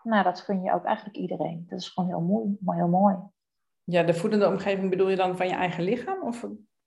nou, 0.03 0.23
dat 0.23 0.41
gun 0.41 0.63
je 0.63 0.73
ook 0.73 0.85
eigenlijk 0.85 1.17
iedereen. 1.17 1.67
Dat 1.69 1.79
is 1.79 1.89
gewoon 1.89 2.09
heel 2.09 2.21
mooi, 2.21 2.57
maar 2.61 2.77
heel 2.77 2.89
mooi. 2.89 3.17
Ja, 3.87 4.03
de 4.03 4.15
voedende 4.15 4.49
omgeving 4.49 4.91
bedoel 4.91 5.09
je 5.09 5.17
dan 5.17 5.37
van 5.37 5.49
je 5.49 5.55
eigen 5.55 5.85
lichaam? 5.85 6.23
Of 6.23 6.41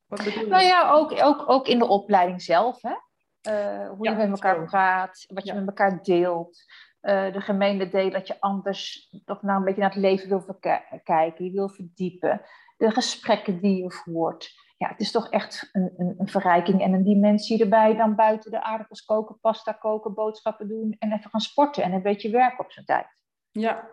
wat 0.05 0.23
bedoel 0.23 0.43
je? 0.43 0.47
Nou 0.47 0.63
ja, 0.63 0.91
ook, 0.91 1.23
ook, 1.23 1.49
ook 1.49 1.67
in 1.67 1.79
de 1.79 1.87
opleiding 1.87 2.41
zelf. 2.41 2.81
Hè? 2.81 2.93
hoe 3.87 4.09
je 4.09 4.15
met 4.15 4.29
elkaar 4.29 4.65
praat, 4.65 5.25
wat 5.27 5.45
je 5.45 5.53
met 5.53 5.67
elkaar 5.67 6.03
deelt. 6.03 6.57
Uh, 7.01 7.33
de 7.33 7.41
gemeente 7.41 7.89
deel 7.89 8.09
dat 8.09 8.27
je 8.27 8.41
anders 8.41 9.09
toch 9.25 9.41
nou 9.41 9.59
een 9.59 9.65
beetje 9.65 9.81
naar 9.81 9.89
het 9.89 9.99
leven 9.99 10.29
wil 10.29 10.57
kijken, 11.03 11.45
je 11.45 11.51
wil 11.51 11.69
verdiepen, 11.69 12.41
de 12.77 12.91
gesprekken 12.91 13.59
die 13.61 13.83
je 13.83 13.91
voert. 13.91 14.51
Ja, 14.77 14.87
het 14.87 14.99
is 14.99 15.11
toch 15.11 15.29
echt 15.29 15.69
een, 15.71 15.93
een, 15.97 16.15
een, 16.17 16.27
verrijking 16.27 16.81
en 16.81 16.93
een 16.93 17.03
dimensie 17.03 17.61
erbij 17.61 17.95
dan 17.95 18.15
buiten 18.15 18.51
de 18.51 18.63
aardappels 18.63 19.05
koken, 19.05 19.39
pasta 19.39 19.71
koken, 19.71 20.13
boodschappen 20.13 20.67
doen 20.67 20.95
en 20.99 21.11
even 21.11 21.29
gaan 21.29 21.39
sporten 21.39 21.83
en 21.83 21.93
een 21.93 22.01
beetje 22.01 22.29
werken 22.29 22.65
op 22.65 22.71
zijn 22.71 22.85
tijd. 22.85 23.07
Ja. 23.51 23.89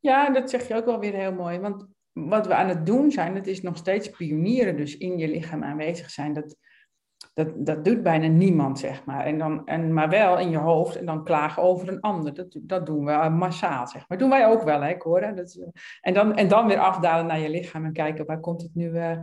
ja, 0.00 0.30
dat 0.30 0.50
zeg 0.50 0.68
je 0.68 0.74
ook 0.74 0.84
wel 0.84 0.98
weer 0.98 1.14
heel 1.14 1.32
mooi. 1.32 1.58
Want 1.58 1.86
wat 2.24 2.46
we 2.46 2.54
aan 2.54 2.68
het 2.68 2.86
doen 2.86 3.10
zijn, 3.10 3.34
het 3.34 3.46
is 3.46 3.62
nog 3.62 3.76
steeds 3.76 4.10
pionieren, 4.10 4.76
dus 4.76 4.96
in 4.96 5.18
je 5.18 5.28
lichaam 5.28 5.64
aanwezig 5.64 6.10
zijn. 6.10 6.32
Dat, 6.32 6.56
dat, 7.34 7.66
dat 7.66 7.84
doet 7.84 8.02
bijna 8.02 8.26
niemand, 8.26 8.78
zeg 8.78 9.04
maar. 9.04 9.24
En 9.24 9.38
dan, 9.38 9.66
en, 9.66 9.92
maar 9.92 10.08
wel 10.08 10.38
in 10.38 10.50
je 10.50 10.58
hoofd 10.58 10.96
en 10.96 11.06
dan 11.06 11.24
klagen 11.24 11.62
over 11.62 11.88
een 11.88 12.00
ander. 12.00 12.34
Dat, 12.34 12.58
dat 12.60 12.86
doen 12.86 13.04
we 13.04 13.28
massaal, 13.28 13.86
zeg 13.86 14.08
maar. 14.08 14.18
Dat 14.18 14.18
doen 14.18 14.38
wij 14.38 14.46
ook 14.46 14.62
wel, 14.62 14.80
hè, 14.80 14.96
Cora? 14.96 15.32
Dat, 15.32 15.58
en, 16.00 16.14
dan, 16.14 16.36
en 16.36 16.48
dan 16.48 16.66
weer 16.66 16.78
afdalen 16.78 17.26
naar 17.26 17.38
je 17.38 17.50
lichaam 17.50 17.84
en 17.84 17.92
kijken 17.92 18.26
waar 18.26 18.40
komt 18.40 18.62
het 18.62 18.74
nu, 18.74 18.90
uh, 18.90 19.18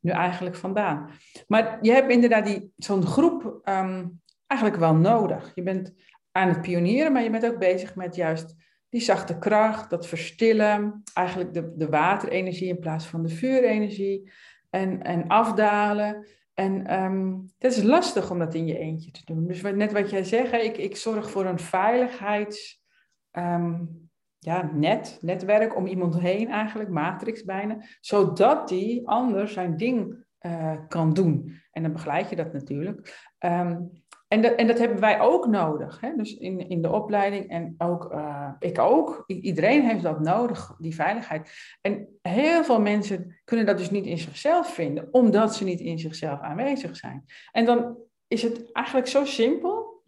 nu 0.00 0.10
eigenlijk 0.10 0.56
vandaan. 0.56 1.10
Maar 1.46 1.78
je 1.80 1.92
hebt 1.92 2.10
inderdaad 2.10 2.60
zo'n 2.76 3.06
groep 3.06 3.60
um, 3.64 4.20
eigenlijk 4.46 4.80
wel 4.80 4.94
nodig. 4.94 5.52
Je 5.54 5.62
bent 5.62 5.94
aan 6.32 6.48
het 6.48 6.60
pionieren, 6.60 7.12
maar 7.12 7.22
je 7.22 7.30
bent 7.30 7.46
ook 7.46 7.58
bezig 7.58 7.94
met 7.94 8.14
juist 8.14 8.54
die 8.88 9.00
zachte 9.00 9.38
kracht, 9.38 9.90
dat 9.90 10.06
verstillen, 10.06 11.02
eigenlijk 11.14 11.54
de, 11.54 11.72
de 11.76 11.88
waterenergie 11.88 12.68
in 12.68 12.78
plaats 12.78 13.06
van 13.06 13.22
de 13.22 13.28
vuurenergie 13.28 14.30
en, 14.70 15.02
en 15.02 15.26
afdalen. 15.26 16.26
En 16.54 17.02
um, 17.02 17.52
het 17.58 17.72
is 17.72 17.82
lastig 17.82 18.30
om 18.30 18.38
dat 18.38 18.54
in 18.54 18.66
je 18.66 18.78
eentje 18.78 19.10
te 19.10 19.24
doen. 19.24 19.46
Dus 19.46 19.62
net 19.62 19.92
wat 19.92 20.10
jij 20.10 20.24
zegt, 20.24 20.52
ik, 20.52 20.76
ik 20.76 20.96
zorg 20.96 21.30
voor 21.30 21.44
een 21.46 21.58
veiligheids... 21.58 22.84
Um, 23.32 24.04
ja, 24.38 24.70
net, 24.72 25.18
netwerk 25.20 25.76
om 25.76 25.86
iemand 25.86 26.20
heen 26.20 26.50
eigenlijk, 26.50 26.90
matrix 26.90 27.44
bijna, 27.44 27.84
zodat 28.00 28.68
die 28.68 29.08
ander 29.08 29.48
zijn 29.48 29.76
ding 29.76 30.24
uh, 30.40 30.76
kan 30.88 31.12
doen. 31.12 31.60
En 31.70 31.82
dan 31.82 31.92
begeleid 31.92 32.30
je 32.30 32.36
dat 32.36 32.52
natuurlijk. 32.52 33.28
Um, 33.38 34.04
en, 34.36 34.42
de, 34.42 34.54
en 34.54 34.66
dat 34.66 34.78
hebben 34.78 35.00
wij 35.00 35.20
ook 35.20 35.46
nodig. 35.46 36.00
Hè? 36.00 36.16
Dus 36.16 36.36
in, 36.36 36.68
in 36.68 36.82
de 36.82 36.92
opleiding 36.92 37.48
en 37.48 37.74
ook 37.78 38.12
uh, 38.12 38.50
ik 38.58 38.78
ook. 38.78 39.24
iedereen 39.26 39.82
heeft 39.82 40.02
dat 40.02 40.20
nodig, 40.20 40.74
die 40.78 40.94
veiligheid. 40.94 41.50
En 41.80 42.08
heel 42.22 42.64
veel 42.64 42.80
mensen 42.80 43.40
kunnen 43.44 43.66
dat 43.66 43.78
dus 43.78 43.90
niet 43.90 44.06
in 44.06 44.18
zichzelf 44.18 44.74
vinden, 44.74 45.08
omdat 45.10 45.54
ze 45.54 45.64
niet 45.64 45.80
in 45.80 45.98
zichzelf 45.98 46.40
aanwezig 46.40 46.96
zijn. 46.96 47.24
En 47.52 47.64
dan 47.64 47.96
is 48.26 48.42
het 48.42 48.72
eigenlijk 48.72 49.06
zo 49.06 49.24
simpel. 49.24 50.02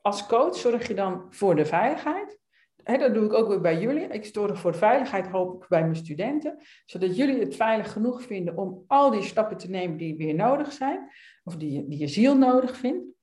Als 0.00 0.26
coach 0.26 0.56
zorg 0.56 0.88
je 0.88 0.94
dan 0.94 1.26
voor 1.30 1.56
de 1.56 1.64
veiligheid. 1.64 2.38
Hè, 2.82 2.98
dat 2.98 3.14
doe 3.14 3.24
ik 3.24 3.32
ook 3.32 3.48
weer 3.48 3.60
bij 3.60 3.78
jullie. 3.78 4.06
Ik 4.06 4.24
zorg 4.24 4.58
voor 4.58 4.74
veiligheid, 4.74 5.26
hoop 5.26 5.62
ik, 5.62 5.68
bij 5.68 5.82
mijn 5.82 5.96
studenten. 5.96 6.56
Zodat 6.84 7.16
jullie 7.16 7.38
het 7.38 7.56
veilig 7.56 7.92
genoeg 7.92 8.22
vinden 8.22 8.56
om 8.56 8.84
al 8.86 9.10
die 9.10 9.22
stappen 9.22 9.56
te 9.56 9.70
nemen 9.70 9.96
die 9.96 10.16
weer 10.16 10.34
nodig 10.34 10.72
zijn. 10.72 11.10
Of 11.44 11.56
die, 11.56 11.88
die 11.88 11.98
je 11.98 12.08
ziel 12.08 12.36
nodig 12.36 12.76
vindt. 12.76 13.18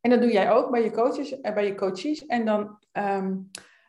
En 0.00 0.10
dat 0.10 0.20
doe 0.20 0.32
jij 0.32 0.50
ook 0.50 0.70
bij 0.70 0.82
je 0.82 0.90
coaches, 0.90 1.40
en 1.40 1.54
bij 1.54 1.66
je 1.66 1.74
coaches. 1.74 2.26
En 2.26 2.44
dan, 2.44 2.78
ehm, 2.92 3.36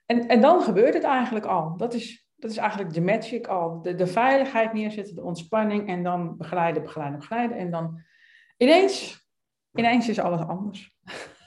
en, 0.06 0.28
en 0.28 0.42
dan 0.42 0.62
gebeurt 0.62 0.94
het 0.94 1.04
eigenlijk 1.04 1.46
al. 1.46 1.78
Dat 1.78 1.94
is, 1.94 2.28
dat 2.36 2.52
is 2.52 2.58
eigenlijk 2.58 2.94
de 2.94 3.02
magic 3.02 3.48
al. 3.48 3.82
De, 3.82 3.96
de 3.96 4.08
veiligheid 4.08 4.74
neerzetten, 4.74 5.16
de 5.16 5.24
ontspanning 5.24 5.88
en 5.88 6.04
dan 6.04 6.38
begeleiden, 6.38 6.84
begeleiden, 6.84 7.20
begeleiden. 7.20 7.58
En 7.58 7.72
dan 7.72 8.02
ineens, 8.58 9.28
ineens 9.74 10.10
is 10.10 10.20
alles 10.20 10.42
anders. 10.42 10.92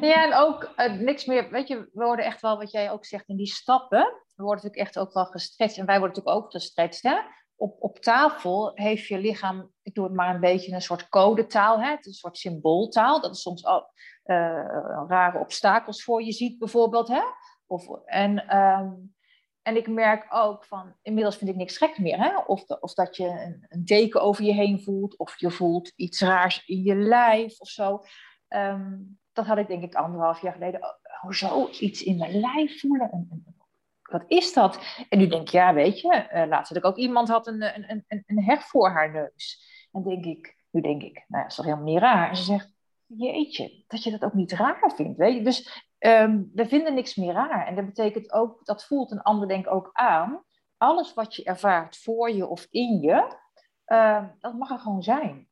Ja, 0.00 0.24
en 0.24 0.34
ook 0.34 0.72
uh, 0.76 0.92
niks 0.92 1.24
meer. 1.24 1.50
Weet 1.50 1.68
je, 1.68 1.76
we 1.76 2.04
worden 2.04 2.24
echt 2.24 2.40
wel, 2.40 2.58
wat 2.58 2.70
jij 2.70 2.90
ook 2.90 3.04
zegt, 3.04 3.28
in 3.28 3.36
die 3.36 3.46
stappen. 3.46 4.22
We 4.34 4.42
worden 4.42 4.64
natuurlijk 4.64 4.88
echt 4.88 4.98
ook 4.98 5.12
wel 5.12 5.24
gestretched. 5.24 5.78
En 5.78 5.86
wij 5.86 5.98
worden 5.98 6.16
natuurlijk 6.16 6.44
ook 6.44 6.50
gestretched. 6.50 7.02
Hè? 7.02 7.16
Op, 7.56 7.76
op 7.82 7.98
tafel 7.98 8.72
heeft 8.74 9.06
je 9.06 9.18
lichaam, 9.18 9.70
ik 9.82 9.94
doe 9.94 10.04
het 10.04 10.14
maar 10.14 10.34
een 10.34 10.40
beetje 10.40 10.72
een 10.72 10.82
soort 10.82 11.08
codetaal, 11.08 11.80
hè? 11.80 11.90
een 12.00 12.12
soort 12.12 12.38
symbooltaal, 12.38 13.20
dat 13.20 13.34
is 13.34 13.42
soms 13.42 13.64
al, 13.64 13.90
uh, 14.24 15.04
rare 15.08 15.38
obstakels 15.38 16.04
voor 16.04 16.22
je 16.22 16.32
ziet 16.32 16.58
bijvoorbeeld. 16.58 17.08
Hè? 17.08 17.22
Of, 17.66 17.88
en, 18.04 18.56
um, 18.56 19.14
en 19.62 19.76
ik 19.76 19.88
merk 19.88 20.26
ook 20.28 20.64
van, 20.64 20.94
inmiddels 21.02 21.36
vind 21.36 21.50
ik 21.50 21.56
niks 21.56 21.76
gek 21.76 21.98
meer. 21.98 22.18
Hè? 22.18 22.38
Of, 22.38 22.64
of 22.66 22.94
dat 22.94 23.16
je 23.16 23.26
een, 23.26 23.66
een, 23.68 23.84
deken 23.84 24.22
over 24.22 24.44
je 24.44 24.52
heen 24.52 24.82
voelt, 24.82 25.16
of 25.18 25.40
je 25.40 25.50
voelt 25.50 25.92
iets 25.96 26.20
raars 26.20 26.66
in 26.66 26.82
je 26.82 26.94
lijf 26.94 27.60
of 27.60 27.68
zo. 27.68 28.02
Um, 28.48 29.18
dat 29.32 29.46
had 29.46 29.58
ik 29.58 29.68
denk 29.68 29.82
ik 29.82 29.94
anderhalf 29.94 30.40
jaar 30.40 30.52
geleden. 30.52 30.82
Oh, 30.82 31.20
hoezo 31.20 31.68
iets 31.70 32.02
in 32.02 32.16
mijn 32.16 32.40
lijf 32.40 32.80
voelen? 32.80 33.44
Wat 34.10 34.24
is 34.26 34.52
dat? 34.52 34.78
En 35.08 35.18
nu 35.18 35.26
denk 35.26 35.42
ik, 35.42 35.48
ja, 35.48 35.74
weet 35.74 36.00
je, 36.00 36.28
uh, 36.32 36.46
laatst 36.46 36.68
had 36.68 36.78
ik 36.78 36.84
ook 36.84 36.96
iemand 36.96 37.28
had 37.28 37.46
een, 37.46 37.62
een, 37.62 38.04
een, 38.08 38.24
een 38.26 38.44
heg 38.44 38.62
voor 38.66 38.90
haar 38.90 39.10
neus. 39.12 39.72
En 39.92 40.02
denk 40.02 40.24
ik, 40.24 40.56
nu 40.70 40.80
denk 40.80 41.02
ik, 41.02 41.24
nou 41.28 41.42
ja, 41.42 41.48
is 41.48 41.54
toch 41.54 41.64
helemaal 41.64 41.86
niet 41.86 41.98
raar. 41.98 42.28
En 42.28 42.36
ze 42.36 42.42
zegt, 42.42 42.72
jeetje, 43.06 43.84
dat 43.86 44.02
je 44.02 44.10
dat 44.10 44.24
ook 44.24 44.32
niet 44.32 44.52
raar 44.52 44.92
vindt, 44.94 45.18
weet 45.18 45.36
je. 45.36 45.42
Dus 45.42 45.86
um, 45.98 46.50
we 46.54 46.66
vinden 46.66 46.94
niks 46.94 47.14
meer 47.14 47.32
raar. 47.32 47.66
En 47.66 47.74
dat 47.74 47.86
betekent 47.86 48.32
ook, 48.32 48.64
dat 48.64 48.86
voelt 48.86 49.10
een 49.10 49.22
ander 49.22 49.48
denk 49.48 49.70
ook 49.70 49.90
aan. 49.92 50.44
Alles 50.76 51.14
wat 51.14 51.34
je 51.34 51.44
ervaart 51.44 51.96
voor 51.96 52.30
je 52.30 52.46
of 52.46 52.66
in 52.70 53.00
je, 53.00 53.36
uh, 53.86 54.24
dat 54.40 54.54
mag 54.54 54.70
er 54.70 54.78
gewoon 54.78 55.02
zijn. 55.02 55.48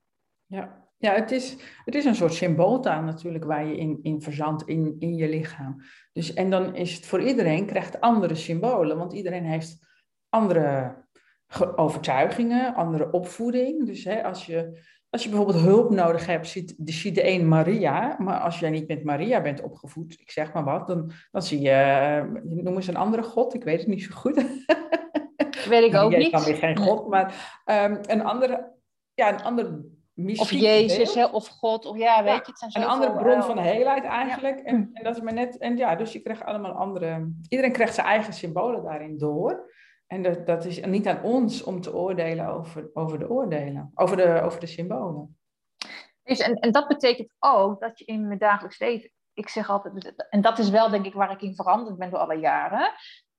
Ja. 0.47 0.82
Ja, 1.03 1.15
het 1.15 1.31
is, 1.31 1.57
het 1.85 1.95
is 1.95 2.05
een 2.05 2.15
soort 2.15 2.35
symbooltaal 2.35 3.03
natuurlijk 3.03 3.45
waar 3.45 3.67
je 3.67 3.77
in, 3.77 3.99
in 4.03 4.23
verzandt 4.23 4.63
in, 4.69 4.97
in 4.99 5.15
je 5.15 5.29
lichaam. 5.29 5.83
Dus, 6.13 6.35
en 6.35 6.51
dan 6.51 6.75
is 6.75 6.95
het 6.95 7.07
voor 7.07 7.23
iedereen, 7.23 7.67
krijgt 7.67 8.01
andere 8.01 8.35
symbolen, 8.35 8.97
want 8.97 9.13
iedereen 9.13 9.45
heeft 9.45 9.79
andere 10.29 10.97
overtuigingen, 11.77 12.75
andere 12.75 13.11
opvoeding. 13.11 13.87
Dus 13.87 14.05
hè, 14.05 14.25
als, 14.25 14.47
je, 14.47 14.81
als 15.11 15.23
je 15.23 15.29
bijvoorbeeld 15.29 15.61
hulp 15.61 15.91
nodig 15.91 16.27
hebt, 16.27 16.49
ziet, 16.49 16.75
ziet 16.85 17.15
de 17.15 17.29
een 17.29 17.49
Maria, 17.49 18.17
maar 18.19 18.41
als 18.41 18.59
jij 18.59 18.71
niet 18.71 18.89
met 18.89 19.05
Maria 19.05 19.43
bent 19.43 19.63
opgevoed, 19.63 20.21
ik 20.21 20.31
zeg 20.31 20.53
maar 20.53 20.65
wat, 20.65 20.87
dan, 20.87 21.13
dan 21.31 21.43
zie 21.43 21.61
je, 21.61 22.41
noem 22.45 22.75
eens 22.75 22.87
een 22.87 22.97
andere 22.97 23.23
god, 23.23 23.55
ik 23.55 23.65
weet 23.65 23.79
het 23.79 23.89
niet 23.89 24.03
zo 24.03 24.15
goed. 24.15 24.35
Weet 25.69 25.85
ik 25.85 25.95
ook 26.03 26.17
niet. 26.17 26.27
Ik 26.27 26.33
kan 26.33 26.45
weer 26.45 26.57
geen 26.57 26.79
god, 26.79 27.09
maar 27.09 27.63
um, 27.65 27.99
een 28.03 28.25
andere, 28.25 28.73
ja, 29.15 29.33
een 29.33 29.43
andere 29.43 30.01
of 30.41 30.51
Jezus, 30.51 31.31
of 31.31 31.49
God, 31.49 31.85
of 31.85 31.99
ja, 31.99 32.25
weet 32.25 32.47
je, 32.47 32.53
het 32.53 32.73
zijn 32.73 32.85
Een 32.85 32.91
andere 32.91 33.17
bron 33.17 33.43
van 33.43 33.59
heelheid 33.59 34.05
eigenlijk. 34.05 34.61
En, 34.61 34.91
en, 34.93 35.05
dat 35.05 35.17
is 35.17 35.23
maar 35.23 35.33
net, 35.33 35.59
en 35.59 35.77
ja, 35.77 35.97
dus 35.97 36.13
je 36.13 36.21
krijgt 36.21 36.45
allemaal 36.45 36.73
andere, 36.73 37.33
iedereen 37.49 37.73
krijgt 37.73 37.95
zijn 37.95 38.07
eigen 38.07 38.33
symbolen 38.33 38.83
daarin 38.83 39.19
door. 39.19 39.71
En 40.07 40.23
dat, 40.23 40.47
dat 40.47 40.65
is 40.65 40.85
niet 40.85 41.09
aan 41.09 41.23
ons 41.23 41.63
om 41.63 41.81
te 41.81 41.95
oordelen 41.95 42.47
over, 42.47 42.91
over 42.93 43.19
de 43.19 43.31
oordelen, 43.31 43.91
over 43.95 44.17
de, 44.17 44.41
over 44.41 44.61
de 44.61 44.67
symbolen. 44.67 45.39
Dus 46.23 46.39
en, 46.39 46.55
en 46.55 46.73
dat 46.73 46.89
betekent 46.89 47.35
ook 47.39 47.81
dat 47.81 47.99
je 47.99 48.05
in 48.05 48.27
mijn 48.27 48.39
dagelijks 48.39 48.79
leven, 48.79 49.11
ik 49.33 49.49
zeg 49.49 49.71
altijd, 49.71 50.15
en 50.29 50.41
dat 50.41 50.59
is 50.59 50.71
wel 50.71 50.91
denk 50.91 51.07
ik 51.07 51.15
waar 51.15 51.31
ik 51.31 51.43
in 51.43 51.55
veranderd 51.55 51.99
ben 51.99 52.11
door 52.11 52.19
alle 52.19 52.39
jaren. 52.39 52.93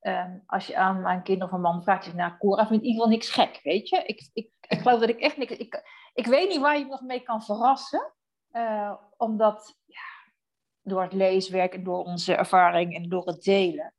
Ehm, 0.04 0.38
als 0.46 0.68
je 0.68 0.78
aan 0.78 1.02
mijn 1.02 1.24
kind 1.24 1.44
of 1.44 1.52
een 1.52 1.62
man 1.62 1.84
vraagt, 1.84 2.04
zeg 2.04 2.14
nou, 2.14 2.38
Cora 2.38 2.68
vindt 2.68 2.84
in 2.84 2.90
ieder 2.90 3.04
geval 3.04 3.18
niks 3.18 3.30
gek, 3.30 3.60
weet 3.64 3.90
je. 3.90 4.04
Ik, 4.06 4.30
ik, 4.34 4.50
ik 4.62 4.80
geloof 4.80 5.00
dat 5.00 5.10
ik 5.10 5.20
echt 5.20 5.38
niks, 5.38 5.52
ik, 5.52 5.84
ik 6.14 6.26
weet 6.26 6.50
niet 6.50 6.60
waar 6.60 6.78
je 6.78 6.86
nog 6.86 7.02
mee 7.02 7.20
kan 7.20 7.44
verrassen. 7.44 8.14
Uh, 8.52 8.94
omdat 9.18 9.80
ja, 9.86 10.34
door 10.82 11.02
het 11.02 11.14
leeswerk 11.14 11.74
en 11.74 11.84
door 11.84 12.04
onze 12.04 12.36
ervaring 12.36 12.96
en 12.96 13.10
door 13.10 13.26
het 13.26 13.44
delen, 13.44 13.94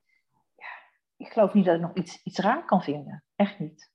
ja, 0.57 0.67
ik 1.17 1.33
geloof 1.33 1.55
niet 1.55 1.65
dat 1.65 1.75
ik 1.75 1.81
nog 1.81 1.95
iets, 1.95 2.23
iets 2.23 2.39
raar 2.39 2.65
kan 2.65 2.83
vinden. 2.83 3.25
Echt 3.37 3.59
niet. 3.59 3.93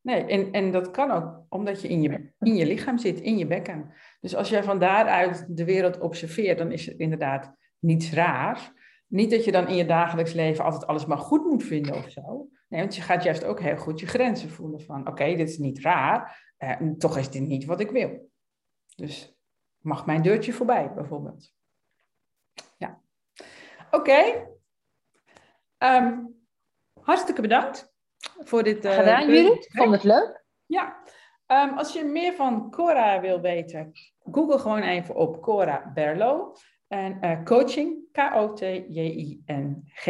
Nee, 0.00 0.24
en, 0.24 0.52
en 0.52 0.72
dat 0.72 0.90
kan 0.90 1.10
ook 1.10 1.44
omdat 1.48 1.82
je 1.82 1.88
in, 1.88 2.02
je 2.02 2.32
in 2.38 2.54
je 2.54 2.66
lichaam 2.66 2.98
zit, 2.98 3.20
in 3.20 3.38
je 3.38 3.46
bekken. 3.46 3.94
Dus 4.20 4.34
als 4.34 4.48
jij 4.48 4.62
van 4.62 4.78
daaruit 4.78 5.56
de 5.56 5.64
wereld 5.64 5.98
observeert, 5.98 6.58
dan 6.58 6.72
is 6.72 6.86
het 6.86 6.98
inderdaad 6.98 7.54
niets 7.78 8.12
raars. 8.12 8.72
Niet 9.12 9.30
dat 9.30 9.44
je 9.44 9.52
dan 9.52 9.68
in 9.68 9.74
je 9.74 9.86
dagelijks 9.86 10.32
leven 10.32 10.64
altijd 10.64 10.86
alles 10.86 11.06
maar 11.06 11.18
goed 11.18 11.44
moet 11.44 11.64
vinden 11.64 11.94
of 11.94 12.10
zo. 12.10 12.48
Nee, 12.68 12.80
want 12.80 12.96
je 12.96 13.02
gaat 13.02 13.22
juist 13.22 13.44
ook 13.44 13.60
heel 13.60 13.76
goed 13.76 14.00
je 14.00 14.06
grenzen 14.06 14.50
voelen 14.50 14.80
van, 14.80 15.08
oké, 15.08 15.24
dit 15.24 15.48
is 15.48 15.58
niet 15.58 15.80
raar, 15.80 16.44
eh, 16.56 16.76
toch 16.98 17.18
is 17.18 17.30
dit 17.30 17.42
niet 17.42 17.64
wat 17.64 17.80
ik 17.80 17.90
wil. 17.90 18.30
Dus 18.96 19.36
mag 19.78 20.06
mijn 20.06 20.22
deurtje 20.22 20.52
voorbij, 20.52 20.92
bijvoorbeeld. 20.94 21.52
Ja. 22.76 23.00
Oké. 23.90 24.48
Ehm, 25.78 26.18
hartstikke 27.00 27.40
bedankt 27.40 27.94
voor 28.38 28.62
dit. 28.62 28.84
Uh, 28.84 28.92
Gedaan, 28.92 29.28
Judith. 29.28 29.68
Vond 29.72 29.92
het 29.92 30.04
leuk? 30.04 30.44
Ja. 30.66 31.02
Um, 31.46 31.78
als 31.78 31.92
je 31.92 32.04
meer 32.04 32.34
van 32.34 32.70
Cora 32.70 33.20
wil 33.20 33.40
weten, 33.40 33.92
google 34.30 34.58
gewoon 34.58 34.82
even 34.82 35.14
op 35.14 35.42
Cora 35.42 35.90
Berlo. 35.94 36.54
En 36.92 37.18
uh, 37.20 37.42
coaching, 37.44 37.96
K-O-T-J-I-N-G. 38.12 40.06